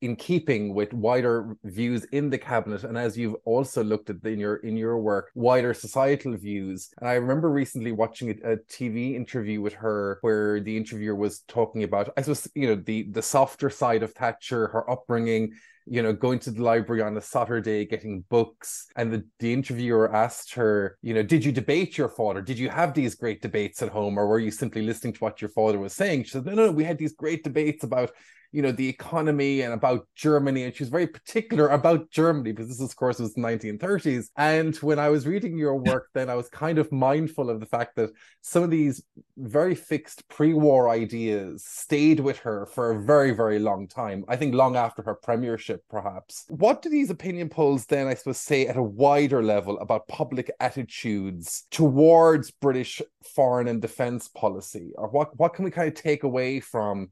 in 0.00 0.16
keeping 0.16 0.74
with 0.74 0.92
wider 0.92 1.56
views 1.64 2.04
in 2.04 2.30
the 2.30 2.38
cabinet 2.38 2.84
and 2.84 2.96
as 2.96 3.18
you've 3.18 3.36
also 3.44 3.84
looked 3.84 4.08
at 4.08 4.16
in 4.24 4.38
your 4.38 4.56
in 4.56 4.76
your 4.76 4.98
work 4.98 5.30
wider 5.34 5.74
societal 5.74 6.34
views 6.36 6.88
and 6.98 7.08
i 7.08 7.14
remember 7.14 7.50
recently 7.50 7.92
watching 7.92 8.30
a, 8.30 8.52
a, 8.52 8.56
tv 8.56 9.14
interview 9.14 9.60
with 9.60 9.74
her 9.74 10.18
where 10.22 10.60
the 10.60 10.74
interviewer 10.74 11.14
was 11.14 11.40
talking 11.40 11.82
about 11.82 12.08
i 12.16 12.22
suppose 12.22 12.48
you 12.54 12.66
know 12.66 12.82
the 12.86 13.10
the 13.10 13.20
softer 13.22 13.68
side 13.68 14.02
of 14.02 14.12
thatcher 14.12 14.68
her 14.68 14.90
upbringing 14.90 15.52
you 15.90 16.02
know, 16.02 16.12
going 16.12 16.38
to 16.38 16.52
the 16.52 16.62
library 16.62 17.02
on 17.02 17.16
a 17.16 17.20
Saturday, 17.20 17.84
getting 17.84 18.24
books. 18.30 18.86
And 18.94 19.12
the, 19.12 19.24
the 19.40 19.52
interviewer 19.52 20.14
asked 20.14 20.54
her, 20.54 20.96
you 21.02 21.14
know, 21.14 21.24
did 21.24 21.44
you 21.44 21.50
debate 21.50 21.98
your 21.98 22.08
father? 22.08 22.40
Did 22.40 22.60
you 22.60 22.68
have 22.68 22.94
these 22.94 23.16
great 23.16 23.42
debates 23.42 23.82
at 23.82 23.88
home? 23.88 24.16
Or 24.16 24.28
were 24.28 24.38
you 24.38 24.52
simply 24.52 24.82
listening 24.82 25.14
to 25.14 25.18
what 25.18 25.42
your 25.42 25.50
father 25.50 25.80
was 25.80 25.92
saying? 25.92 26.24
She 26.24 26.30
said, 26.30 26.46
no, 26.46 26.54
no, 26.54 26.70
we 26.70 26.84
had 26.84 26.96
these 26.96 27.14
great 27.14 27.42
debates 27.42 27.82
about 27.82 28.12
you 28.52 28.62
know 28.62 28.72
the 28.72 28.88
economy 28.88 29.62
and 29.62 29.72
about 29.72 30.06
Germany, 30.14 30.64
and 30.64 30.74
she 30.74 30.82
was 30.82 30.90
very 30.90 31.06
particular 31.06 31.68
about 31.68 32.10
Germany 32.10 32.52
because 32.52 32.68
this, 32.68 32.80
of 32.80 32.96
course, 32.96 33.18
was 33.18 33.34
the 33.34 33.40
1930s. 33.40 34.28
And 34.36 34.76
when 34.76 34.98
I 34.98 35.08
was 35.08 35.26
reading 35.26 35.56
your 35.56 35.76
work, 35.76 36.08
then 36.14 36.28
I 36.28 36.34
was 36.34 36.48
kind 36.48 36.78
of 36.78 36.90
mindful 36.90 37.50
of 37.50 37.60
the 37.60 37.66
fact 37.66 37.96
that 37.96 38.10
some 38.40 38.62
of 38.62 38.70
these 38.70 39.02
very 39.36 39.74
fixed 39.74 40.28
pre-war 40.28 40.88
ideas 40.88 41.64
stayed 41.64 42.20
with 42.20 42.38
her 42.38 42.66
for 42.66 42.90
a 42.90 43.02
very, 43.02 43.32
very 43.32 43.58
long 43.58 43.86
time. 43.86 44.24
I 44.28 44.36
think 44.36 44.54
long 44.54 44.76
after 44.76 45.02
her 45.02 45.14
premiership, 45.14 45.82
perhaps. 45.88 46.44
What 46.48 46.82
do 46.82 46.88
these 46.88 47.10
opinion 47.10 47.48
polls 47.48 47.86
then, 47.86 48.06
I 48.06 48.14
suppose, 48.14 48.38
say 48.38 48.66
at 48.66 48.76
a 48.76 48.82
wider 48.82 49.42
level 49.42 49.78
about 49.78 50.08
public 50.08 50.50
attitudes 50.60 51.66
towards 51.70 52.50
British 52.50 53.00
foreign 53.34 53.68
and 53.68 53.80
defence 53.80 54.28
policy, 54.28 54.92
or 54.96 55.08
what 55.08 55.36
what 55.38 55.54
can 55.54 55.64
we 55.64 55.70
kind 55.70 55.88
of 55.88 55.94
take 55.94 56.24
away 56.24 56.60
from 56.60 57.10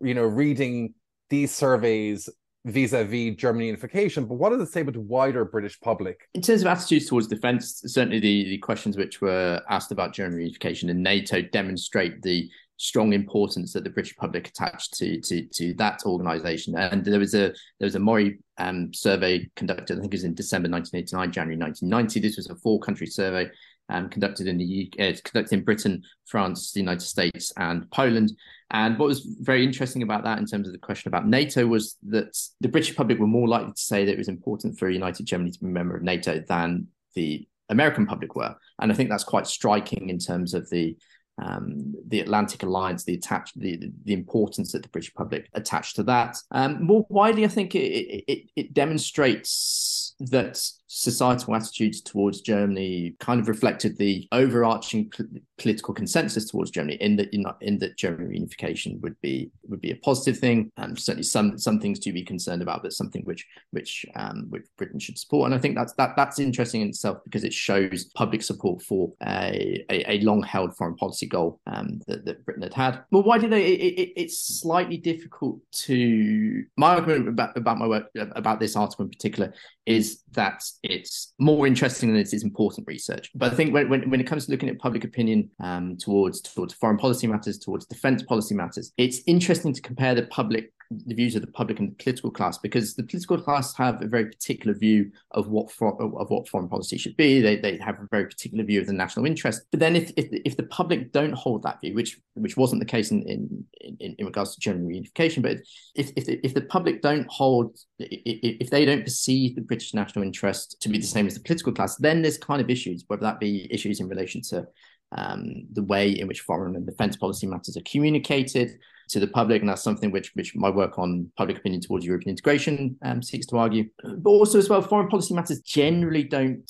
you 0.00 0.14
know, 0.14 0.24
reading 0.24 0.94
these 1.28 1.54
surveys 1.54 2.28
vis-a-vis 2.66 3.36
German 3.36 3.64
unification, 3.64 4.26
but 4.26 4.34
what 4.34 4.50
does 4.50 4.60
it 4.60 4.72
say 4.72 4.82
about 4.82 4.94
the 4.94 5.00
wider 5.00 5.44
British 5.44 5.80
public? 5.80 6.28
In 6.34 6.42
terms 6.42 6.60
of 6.60 6.66
attitudes 6.66 7.06
towards 7.06 7.26
defence, 7.26 7.82
certainly 7.86 8.20
the, 8.20 8.44
the 8.44 8.58
questions 8.58 8.96
which 8.96 9.20
were 9.20 9.62
asked 9.68 9.92
about 9.92 10.12
German 10.12 10.40
unification 10.40 10.90
and 10.90 11.02
NATO 11.02 11.40
demonstrate 11.40 12.22
the 12.22 12.50
strong 12.76 13.12
importance 13.12 13.74
that 13.74 13.84
the 13.84 13.90
British 13.90 14.16
public 14.16 14.48
attached 14.48 14.94
to 14.94 15.20
to, 15.20 15.44
to 15.52 15.74
that 15.74 16.00
organisation. 16.06 16.76
And 16.76 17.04
there 17.04 17.18
was 17.18 17.34
a 17.34 17.48
there 17.78 17.86
was 17.86 17.94
a 17.94 18.00
Mori 18.00 18.38
um, 18.58 18.92
survey 18.92 19.50
conducted, 19.54 19.98
I 19.98 20.00
think 20.00 20.14
it 20.14 20.16
was 20.16 20.24
in 20.24 20.34
December 20.34 20.68
1989, 20.68 21.32
January 21.32 21.58
1990. 21.58 22.20
This 22.20 22.36
was 22.36 22.48
a 22.48 22.56
four 22.56 22.80
country 22.80 23.06
survey 23.06 23.50
um, 23.90 24.08
conducted 24.08 24.46
in 24.46 24.56
the 24.56 24.90
uh, 24.98 25.12
conducted 25.24 25.52
in 25.52 25.64
Britain, 25.64 26.02
France, 26.26 26.72
the 26.72 26.80
United 26.80 27.02
States, 27.02 27.52
and 27.56 27.90
Poland. 27.90 28.32
And 28.72 28.98
what 28.98 29.06
was 29.06 29.20
very 29.40 29.64
interesting 29.64 30.02
about 30.02 30.24
that, 30.24 30.38
in 30.38 30.46
terms 30.46 30.68
of 30.68 30.72
the 30.72 30.78
question 30.78 31.08
about 31.08 31.26
NATO, 31.26 31.66
was 31.66 31.96
that 32.08 32.38
the 32.60 32.68
British 32.68 32.94
public 32.94 33.18
were 33.18 33.26
more 33.26 33.48
likely 33.48 33.72
to 33.72 33.80
say 33.80 34.04
that 34.04 34.12
it 34.12 34.18
was 34.18 34.28
important 34.28 34.78
for 34.78 34.88
United 34.88 35.26
Germany 35.26 35.50
to 35.50 35.58
be 35.58 35.66
a 35.66 35.70
member 35.70 35.96
of 35.96 36.02
NATO 36.02 36.42
than 36.48 36.86
the 37.14 37.48
American 37.68 38.06
public 38.06 38.36
were. 38.36 38.54
And 38.80 38.92
I 38.92 38.94
think 38.94 39.10
that's 39.10 39.24
quite 39.24 39.46
striking 39.46 40.08
in 40.08 40.18
terms 40.18 40.54
of 40.54 40.68
the 40.70 40.96
um, 41.42 41.94
the 42.06 42.20
Atlantic 42.20 42.62
Alliance, 42.64 43.04
the 43.04 43.14
attach, 43.14 43.54
the, 43.54 43.90
the 44.04 44.12
importance 44.12 44.72
that 44.72 44.82
the 44.82 44.90
British 44.90 45.14
public 45.14 45.48
attached 45.54 45.96
to 45.96 46.02
that. 46.02 46.36
Um, 46.50 46.84
more 46.84 47.06
widely, 47.08 47.46
I 47.46 47.48
think 47.48 47.74
it, 47.74 48.24
it, 48.28 48.50
it 48.56 48.74
demonstrates 48.74 50.09
that 50.20 50.60
societal 50.86 51.54
attitudes 51.54 52.00
towards 52.00 52.40
Germany 52.40 53.14
kind 53.20 53.40
of 53.40 53.48
reflected 53.48 53.96
the 53.96 54.26
overarching 54.32 55.10
political 55.56 55.94
consensus 55.94 56.50
towards 56.50 56.70
Germany 56.70 56.96
in 57.00 57.16
that 57.16 57.32
in, 57.32 57.46
in 57.60 57.78
that 57.78 57.96
German 57.96 58.28
reunification 58.28 59.00
would 59.00 59.18
be 59.20 59.50
would 59.68 59.80
be 59.80 59.92
a 59.92 59.96
positive 59.96 60.38
thing 60.38 60.70
and 60.76 60.98
certainly 60.98 61.22
some 61.22 61.56
some 61.58 61.78
things 61.78 62.00
to 62.00 62.12
be 62.12 62.24
concerned 62.24 62.60
about 62.60 62.82
but 62.82 62.92
something 62.92 63.22
which 63.22 63.46
which 63.70 64.04
um, 64.16 64.46
which 64.50 64.64
Britain 64.76 64.98
should 64.98 65.18
support. 65.18 65.46
And 65.46 65.54
I 65.54 65.58
think 65.58 65.76
that's 65.76 65.92
that 65.94 66.16
that's 66.16 66.40
interesting 66.40 66.80
in 66.80 66.88
itself 66.88 67.18
because 67.24 67.44
it 67.44 67.54
shows 67.54 68.06
public 68.16 68.42
support 68.42 68.82
for 68.82 69.12
a, 69.22 69.84
a, 69.90 70.14
a 70.14 70.20
long 70.22 70.42
held 70.42 70.76
foreign 70.76 70.96
policy 70.96 71.26
goal 71.26 71.60
um, 71.68 72.00
that, 72.08 72.24
that 72.24 72.44
Britain 72.44 72.62
had 72.62 72.74
had. 72.74 73.04
Well 73.12 73.22
why 73.22 73.38
did 73.38 73.50
they 73.50 73.64
it, 73.64 74.00
it, 74.00 74.12
it's 74.16 74.60
slightly 74.60 74.96
difficult 74.96 75.60
to 75.72 76.64
my 76.76 76.96
argument 76.96 77.28
about, 77.28 77.56
about 77.56 77.78
my 77.78 77.86
work 77.86 78.06
about 78.16 78.58
this 78.58 78.74
article 78.74 79.04
in 79.04 79.10
particular 79.10 79.54
is 79.90 80.22
that 80.32 80.62
it's 80.82 81.34
more 81.38 81.66
interesting 81.66 82.10
than 82.10 82.20
it 82.20 82.32
is 82.32 82.44
important 82.44 82.86
research. 82.86 83.30
But 83.34 83.52
I 83.52 83.56
think 83.56 83.74
when, 83.74 83.88
when, 83.88 84.08
when 84.08 84.20
it 84.20 84.26
comes 84.26 84.46
to 84.46 84.52
looking 84.52 84.68
at 84.68 84.78
public 84.78 85.04
opinion 85.04 85.50
um, 85.60 85.96
towards 85.96 86.40
towards 86.40 86.74
foreign 86.74 86.96
policy 86.96 87.26
matters, 87.26 87.58
towards 87.58 87.86
defense 87.86 88.22
policy 88.22 88.54
matters, 88.54 88.92
it's 88.96 89.20
interesting 89.26 89.72
to 89.72 89.82
compare 89.82 90.14
the 90.14 90.26
public 90.26 90.72
the 90.90 91.14
views 91.14 91.36
of 91.36 91.42
the 91.42 91.50
public 91.52 91.78
and 91.78 91.92
the 91.92 92.02
political 92.02 92.32
class 92.32 92.58
because 92.58 92.94
the 92.94 93.04
political 93.04 93.40
class 93.40 93.76
have 93.76 94.02
a 94.02 94.08
very 94.08 94.26
particular 94.26 94.76
view 94.76 95.10
of 95.30 95.48
what 95.48 95.70
for, 95.70 96.00
of 96.02 96.30
what 96.30 96.48
foreign 96.48 96.68
policy 96.68 96.98
should 96.98 97.16
be. 97.16 97.40
They, 97.40 97.56
they 97.56 97.78
have 97.78 98.00
a 98.00 98.08
very 98.10 98.26
particular 98.26 98.64
view 98.64 98.80
of 98.80 98.88
the 98.88 98.92
national 98.92 99.26
interest. 99.26 99.62
But 99.70 99.78
then 99.78 99.94
if 99.94 100.10
if, 100.16 100.26
if 100.44 100.56
the 100.56 100.64
public 100.64 101.12
don't 101.12 101.32
hold 101.32 101.62
that 101.62 101.80
view, 101.80 101.94
which 101.94 102.18
which 102.34 102.56
wasn't 102.56 102.80
the 102.80 102.86
case 102.86 103.12
in 103.12 103.22
in, 103.22 103.64
in, 104.00 104.16
in 104.18 104.26
regards 104.26 104.54
to 104.54 104.60
German 104.60 104.88
reunification, 104.88 105.42
but 105.42 105.58
if 105.94 106.10
if 106.16 106.26
the, 106.26 106.44
if 106.44 106.54
the 106.54 106.62
public 106.62 107.02
don't 107.02 107.26
hold 107.28 107.78
if 108.00 108.70
they 108.70 108.84
don't 108.84 109.04
perceive 109.04 109.54
the 109.54 109.62
British 109.62 109.94
national 109.94 110.24
interest 110.24 110.80
to 110.80 110.88
be 110.88 110.98
the 110.98 111.06
same 111.06 111.26
as 111.26 111.34
the 111.34 111.40
political 111.40 111.72
class, 111.72 111.96
then 111.96 112.20
there's 112.20 112.38
kind 112.38 112.60
of 112.60 112.68
issues, 112.68 113.04
whether 113.06 113.22
that 113.22 113.38
be 113.38 113.72
issues 113.72 114.00
in 114.00 114.08
relation 114.08 114.42
to 114.42 114.66
um, 115.12 115.66
the 115.72 115.82
way 115.84 116.10
in 116.10 116.26
which 116.26 116.40
foreign 116.40 116.76
and 116.76 116.86
defense 116.86 117.16
policy 117.16 117.46
matters 117.46 117.76
are 117.76 117.82
communicated 117.82 118.78
to 119.10 119.20
the 119.20 119.26
public, 119.26 119.62
and 119.62 119.68
that's 119.68 119.82
something 119.82 120.10
which 120.10 120.32
which 120.34 120.54
my 120.54 120.70
work 120.70 120.98
on 120.98 121.30
public 121.36 121.58
opinion 121.58 121.80
towards 121.80 122.04
European 122.04 122.30
integration 122.30 122.96
um, 123.02 123.22
seeks 123.22 123.46
to 123.46 123.58
argue. 123.58 123.88
But 124.02 124.30
also 124.30 124.58
as 124.58 124.68
well, 124.68 124.82
foreign 124.82 125.08
policy 125.08 125.34
matters 125.34 125.60
generally 125.60 126.24
don't 126.24 126.68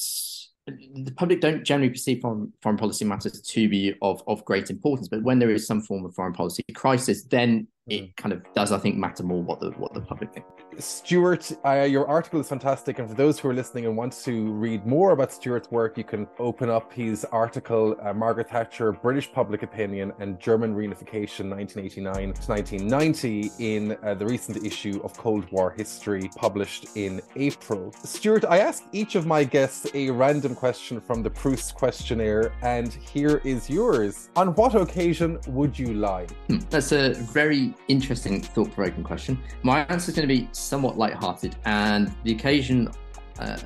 the 0.66 1.12
public 1.16 1.40
don't 1.40 1.64
generally 1.64 1.90
perceive 1.90 2.20
foreign, 2.20 2.52
foreign 2.62 2.78
policy 2.78 3.04
matters 3.04 3.40
to 3.40 3.68
be 3.68 3.94
of, 4.02 4.22
of 4.26 4.44
great 4.44 4.70
importance. 4.70 5.08
But 5.08 5.22
when 5.22 5.38
there 5.38 5.50
is 5.50 5.66
some 5.66 5.80
form 5.80 6.04
of 6.04 6.14
foreign 6.14 6.32
policy 6.32 6.62
crisis, 6.74 7.24
then 7.24 7.66
it 7.86 8.02
mm. 8.02 8.16
kind 8.16 8.32
of 8.32 8.42
does, 8.54 8.72
I 8.72 8.78
think, 8.78 8.96
matter 8.96 9.22
more 9.22 9.42
what 9.42 9.60
the 9.60 9.70
what 9.72 9.94
the 9.94 10.00
public 10.00 10.32
think. 10.32 10.46
Stuart, 10.78 11.52
uh, 11.64 11.82
your 11.82 12.06
article 12.08 12.40
is 12.40 12.48
fantastic, 12.48 12.98
and 12.98 13.08
for 13.08 13.14
those 13.14 13.38
who 13.38 13.48
are 13.48 13.54
listening 13.54 13.86
and 13.86 13.96
want 13.96 14.12
to 14.24 14.52
read 14.52 14.86
more 14.86 15.12
about 15.12 15.32
Stuart's 15.32 15.70
work, 15.70 15.98
you 15.98 16.04
can 16.04 16.26
open 16.38 16.70
up 16.70 16.92
his 16.92 17.24
article, 17.26 17.96
uh, 18.02 18.12
"Margaret 18.12 18.48
Thatcher: 18.48 18.92
British 18.92 19.32
Public 19.32 19.62
Opinion 19.62 20.12
and 20.20 20.38
German 20.38 20.74
Reunification, 20.74 21.50
1989 21.50 22.32
to 22.32 22.50
1990," 22.50 23.50
in 23.58 23.96
uh, 24.02 24.14
the 24.14 24.24
recent 24.24 24.64
issue 24.64 25.00
of 25.02 25.16
Cold 25.16 25.50
War 25.50 25.70
History, 25.70 26.30
published 26.36 26.86
in 26.96 27.20
April. 27.36 27.92
Stuart, 28.04 28.44
I 28.44 28.58
ask 28.58 28.84
each 28.92 29.14
of 29.14 29.26
my 29.26 29.44
guests 29.44 29.86
a 29.94 30.10
random 30.10 30.54
question 30.54 31.00
from 31.00 31.22
the 31.22 31.30
Proust 31.30 31.74
questionnaire, 31.74 32.52
and 32.62 32.92
here 32.92 33.40
is 33.44 33.68
yours. 33.68 34.30
On 34.36 34.54
what 34.54 34.74
occasion 34.74 35.38
would 35.48 35.78
you 35.78 35.94
lie? 35.94 36.26
Hmm, 36.48 36.58
that's 36.70 36.92
a 36.92 37.14
very 37.14 37.74
interesting, 37.88 38.40
thought 38.40 38.72
provoking 38.72 39.04
question. 39.04 39.38
My 39.62 39.84
answer 39.86 40.10
is 40.10 40.16
going 40.16 40.28
to 40.28 40.34
be 40.34 40.48
somewhat 40.60 40.98
light-hearted, 40.98 41.56
and 41.64 42.14
the 42.24 42.32
occasion 42.32 42.90
uh, 43.38 43.56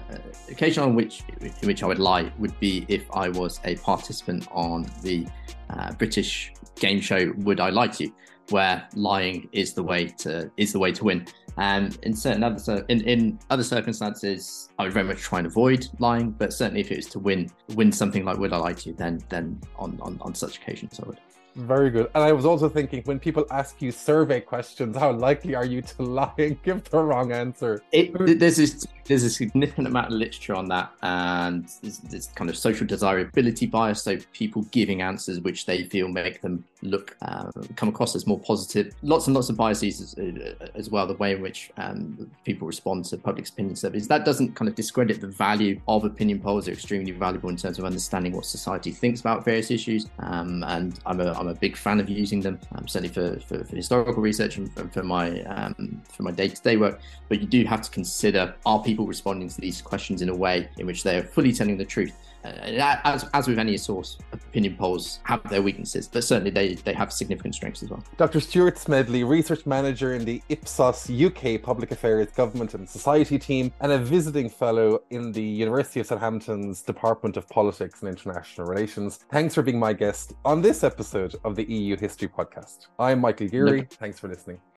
occasion 0.49 0.85
on 0.85 0.95
which 0.95 1.23
in 1.41 1.67
which 1.67 1.83
I 1.83 1.87
would 1.87 1.99
lie 1.99 2.33
would 2.39 2.59
be 2.61 2.87
if 2.89 3.05
I 3.13 3.29
was 3.29 3.61
a 3.65 3.77
participant 3.77 4.47
on 4.53 4.87
the 5.03 5.27
uh, 5.71 5.93
British 5.95 6.53
game 6.77 7.01
show 7.01 7.33
Would 7.39 7.61
I 7.61 7.71
Lie 7.71 7.89
to 7.89 8.05
You, 8.05 8.15
where 8.51 8.89
lying 8.95 9.49
is 9.53 9.75
the 9.75 9.83
way 9.83 10.07
to 10.19 10.51
is 10.57 10.73
the 10.73 10.79
way 10.79 10.93
to 10.93 11.05
win. 11.05 11.27
And 11.57 11.97
in 12.03 12.15
certain 12.15 12.43
other 12.43 12.85
in, 12.89 13.01
in 13.03 13.39
other 13.51 13.63
circumstances, 13.63 14.71
I 14.79 14.85
would 14.85 14.93
very 14.93 15.07
much 15.07 15.19
try 15.19 15.39
and 15.39 15.47
avoid 15.47 15.89
lying. 15.99 16.31
But 16.31 16.53
certainly, 16.53 16.81
if 16.81 16.91
it 16.91 16.97
was 16.97 17.07
to 17.07 17.19
win 17.19 17.51
win 17.75 17.93
something 17.93 18.25
like 18.25 18.39
Would 18.39 18.53
I 18.53 18.59
Lie 18.59 18.73
to 18.75 18.91
You, 18.91 18.95
then 18.95 19.21
then 19.29 19.61
on 19.77 19.99
on, 20.01 20.19
on 20.21 20.35
such 20.35 20.59
occasions 20.59 21.01
I 21.01 21.07
would. 21.07 21.21
Very 21.55 21.91
good. 21.91 22.11
And 22.15 22.25
I 22.25 22.33
was 22.33 22.45
also 22.45 22.69
thinking 22.69 23.03
when 23.05 23.21
people 23.21 23.47
ask 23.51 23.81
you 23.81 23.93
survey 23.93 24.41
questions, 24.41 24.97
how 24.97 25.13
likely 25.13 25.55
are 25.55 25.65
you 25.65 25.83
to 25.83 26.03
lie 26.03 26.33
and 26.39 26.61
give 26.63 26.85
the 26.85 27.03
wrong 27.03 27.31
answer? 27.33 27.83
It, 27.93 28.13
this, 28.41 28.87
there's 29.05 29.23
a 29.23 29.31
significant 29.31 29.87
amount 29.87 30.07
of 30.07 30.13
literature 30.13 30.55
on 30.55 30.69
that, 30.69 30.91
and 31.03 31.69
there's, 31.83 32.29
kind 32.35 32.49
of 32.49 32.57
social 32.57 32.87
desirability 32.87 33.67
bias. 33.67 34.03
So 34.03 34.17
people 34.33 34.63
giving 34.71 35.03
answers 35.03 35.41
which 35.41 35.67
they 35.67 35.85
feel 35.85 36.09
make 36.09 36.41
them 36.41 36.65
look 36.83 37.17
um, 37.23 37.53
come 37.77 37.89
across 37.89 38.15
as 38.15 38.27
more 38.27 38.39
positive. 38.39 38.95
Lots 39.03 39.27
and 39.27 39.35
lots 39.35 39.49
of 39.49 39.57
biases 39.57 40.01
as, 40.01 40.15
uh, 40.15 40.69
as 40.75 40.91
well. 40.91 41.07
The 41.07 41.15
way 41.15 41.33
in 41.33 41.43
which 41.43 41.71
um, 41.77 42.31
people 42.45 42.67
respond 42.67 43.05
to 43.07 43.17
public 43.17 43.49
opinion 43.49 43.77
surveys 43.77 44.09
that 44.09 44.25
doesn't 44.25 44.55
kind 44.55 44.69
of 44.69 44.75
discredit 44.75 45.21
the 45.21 45.27
value 45.27 45.81
of 45.89 46.05
opinion 46.05 46.41
polls. 46.41 46.67
They're 46.67 46.75
extremely 46.75 47.13
valuable 47.13 47.49
in 47.49 47.57
terms 47.57 47.79
of 47.79 47.85
understanding 47.85 48.33
what 48.33 48.47
society 48.47 48.93
thinks 48.93 49.21
about 49.21 49.45
various 49.45 49.71
issues. 49.71 50.09
Um, 50.21 50.63
and 50.65 50.99
I'm 51.07 51.21
a 51.21 51.33
I'm 51.33 51.49
a 51.49 51.55
big 51.55 51.77
fan 51.77 52.01
of 52.01 52.09
using 52.09 52.41
them, 52.41 52.59
um, 52.75 52.87
certainly 52.87 53.13
for, 53.13 53.41
for, 53.41 53.65
for, 53.65 53.77
historical 53.77 54.23
research 54.23 54.57
and 54.57 54.73
for, 54.73 54.87
for 54.89 55.03
my 55.03 55.43
um, 55.43 56.03
for 56.09 56.23
my 56.23 56.31
day 56.31 56.49
to 56.49 56.63
day 56.63 56.77
work. 56.77 57.01
But 57.29 57.41
you 57.41 57.47
do 57.47 57.65
have 57.65 57.83
to 57.83 57.91
consider: 57.91 58.55
are 58.67 58.83
people 58.83 58.94
responding 59.03 59.49
to 59.49 59.61
these 59.61 59.83
questions 59.83 60.23
in 60.23 60.29
a 60.29 60.35
way 60.35 60.69
in 60.79 60.87
which 60.87 61.03
they 61.03 61.19
are 61.19 61.23
fully 61.23 61.53
telling 61.53 61.77
the 61.77 61.85
truth? 61.85 62.13
Uh, 62.45 62.99
as, 63.05 63.27
as 63.33 63.49
with 63.49 63.59
any 63.59 63.77
source, 63.77 64.19
opinion 64.33 64.77
polls 64.77 65.21
have 65.25 65.43
their 65.49 65.63
weaknesses, 65.63 66.07
but 66.07 66.23
certainly 66.23 66.51
they, 66.51 66.75
they 66.75 66.93
have 66.93 67.11
significant 67.11 67.55
strengths 67.55 67.83
as 67.83 67.89
well. 67.89 68.05
Dr. 68.19 68.39
Stuart 68.39 68.77
Smedley, 68.77 69.25
research 69.25 69.65
manager 69.65 70.13
in 70.13 70.27
the 70.27 70.43
Ipsos 70.51 71.11
UK 71.11 71.63
Public 71.63 71.91
Affairs 71.91 72.29
Government 72.33 72.75
and 72.75 72.89
Society 72.89 73.39
team, 73.39 73.73
and 73.81 73.93
a 73.93 73.99
visiting 73.99 74.51
fellow 74.51 75.03
in 75.09 75.33
the 75.33 75.43
University 75.43 76.01
of 76.01 76.07
Southampton's 76.07 76.83
Department 76.83 77.39
of 77.39 77.49
Politics 77.49 78.03
and 78.03 78.11
International 78.11 78.67
Relations. 78.67 79.21
Thanks 79.31 79.55
for 79.55 79.63
being 79.63 79.79
my 79.79 79.95
guest 79.95 80.35
on 80.45 80.61
this 80.61 80.85
episode 80.85 81.35
of 81.45 81.57
the 81.57 81.65
EU 81.65 81.97
History 81.97 82.29
Podcast. 82.29 82.89
I'm 82.99 83.21
Michael 83.21 83.49
Geary. 83.49 83.87
Thanks 83.91 84.21
for 84.21 84.29
listening. 84.29 84.61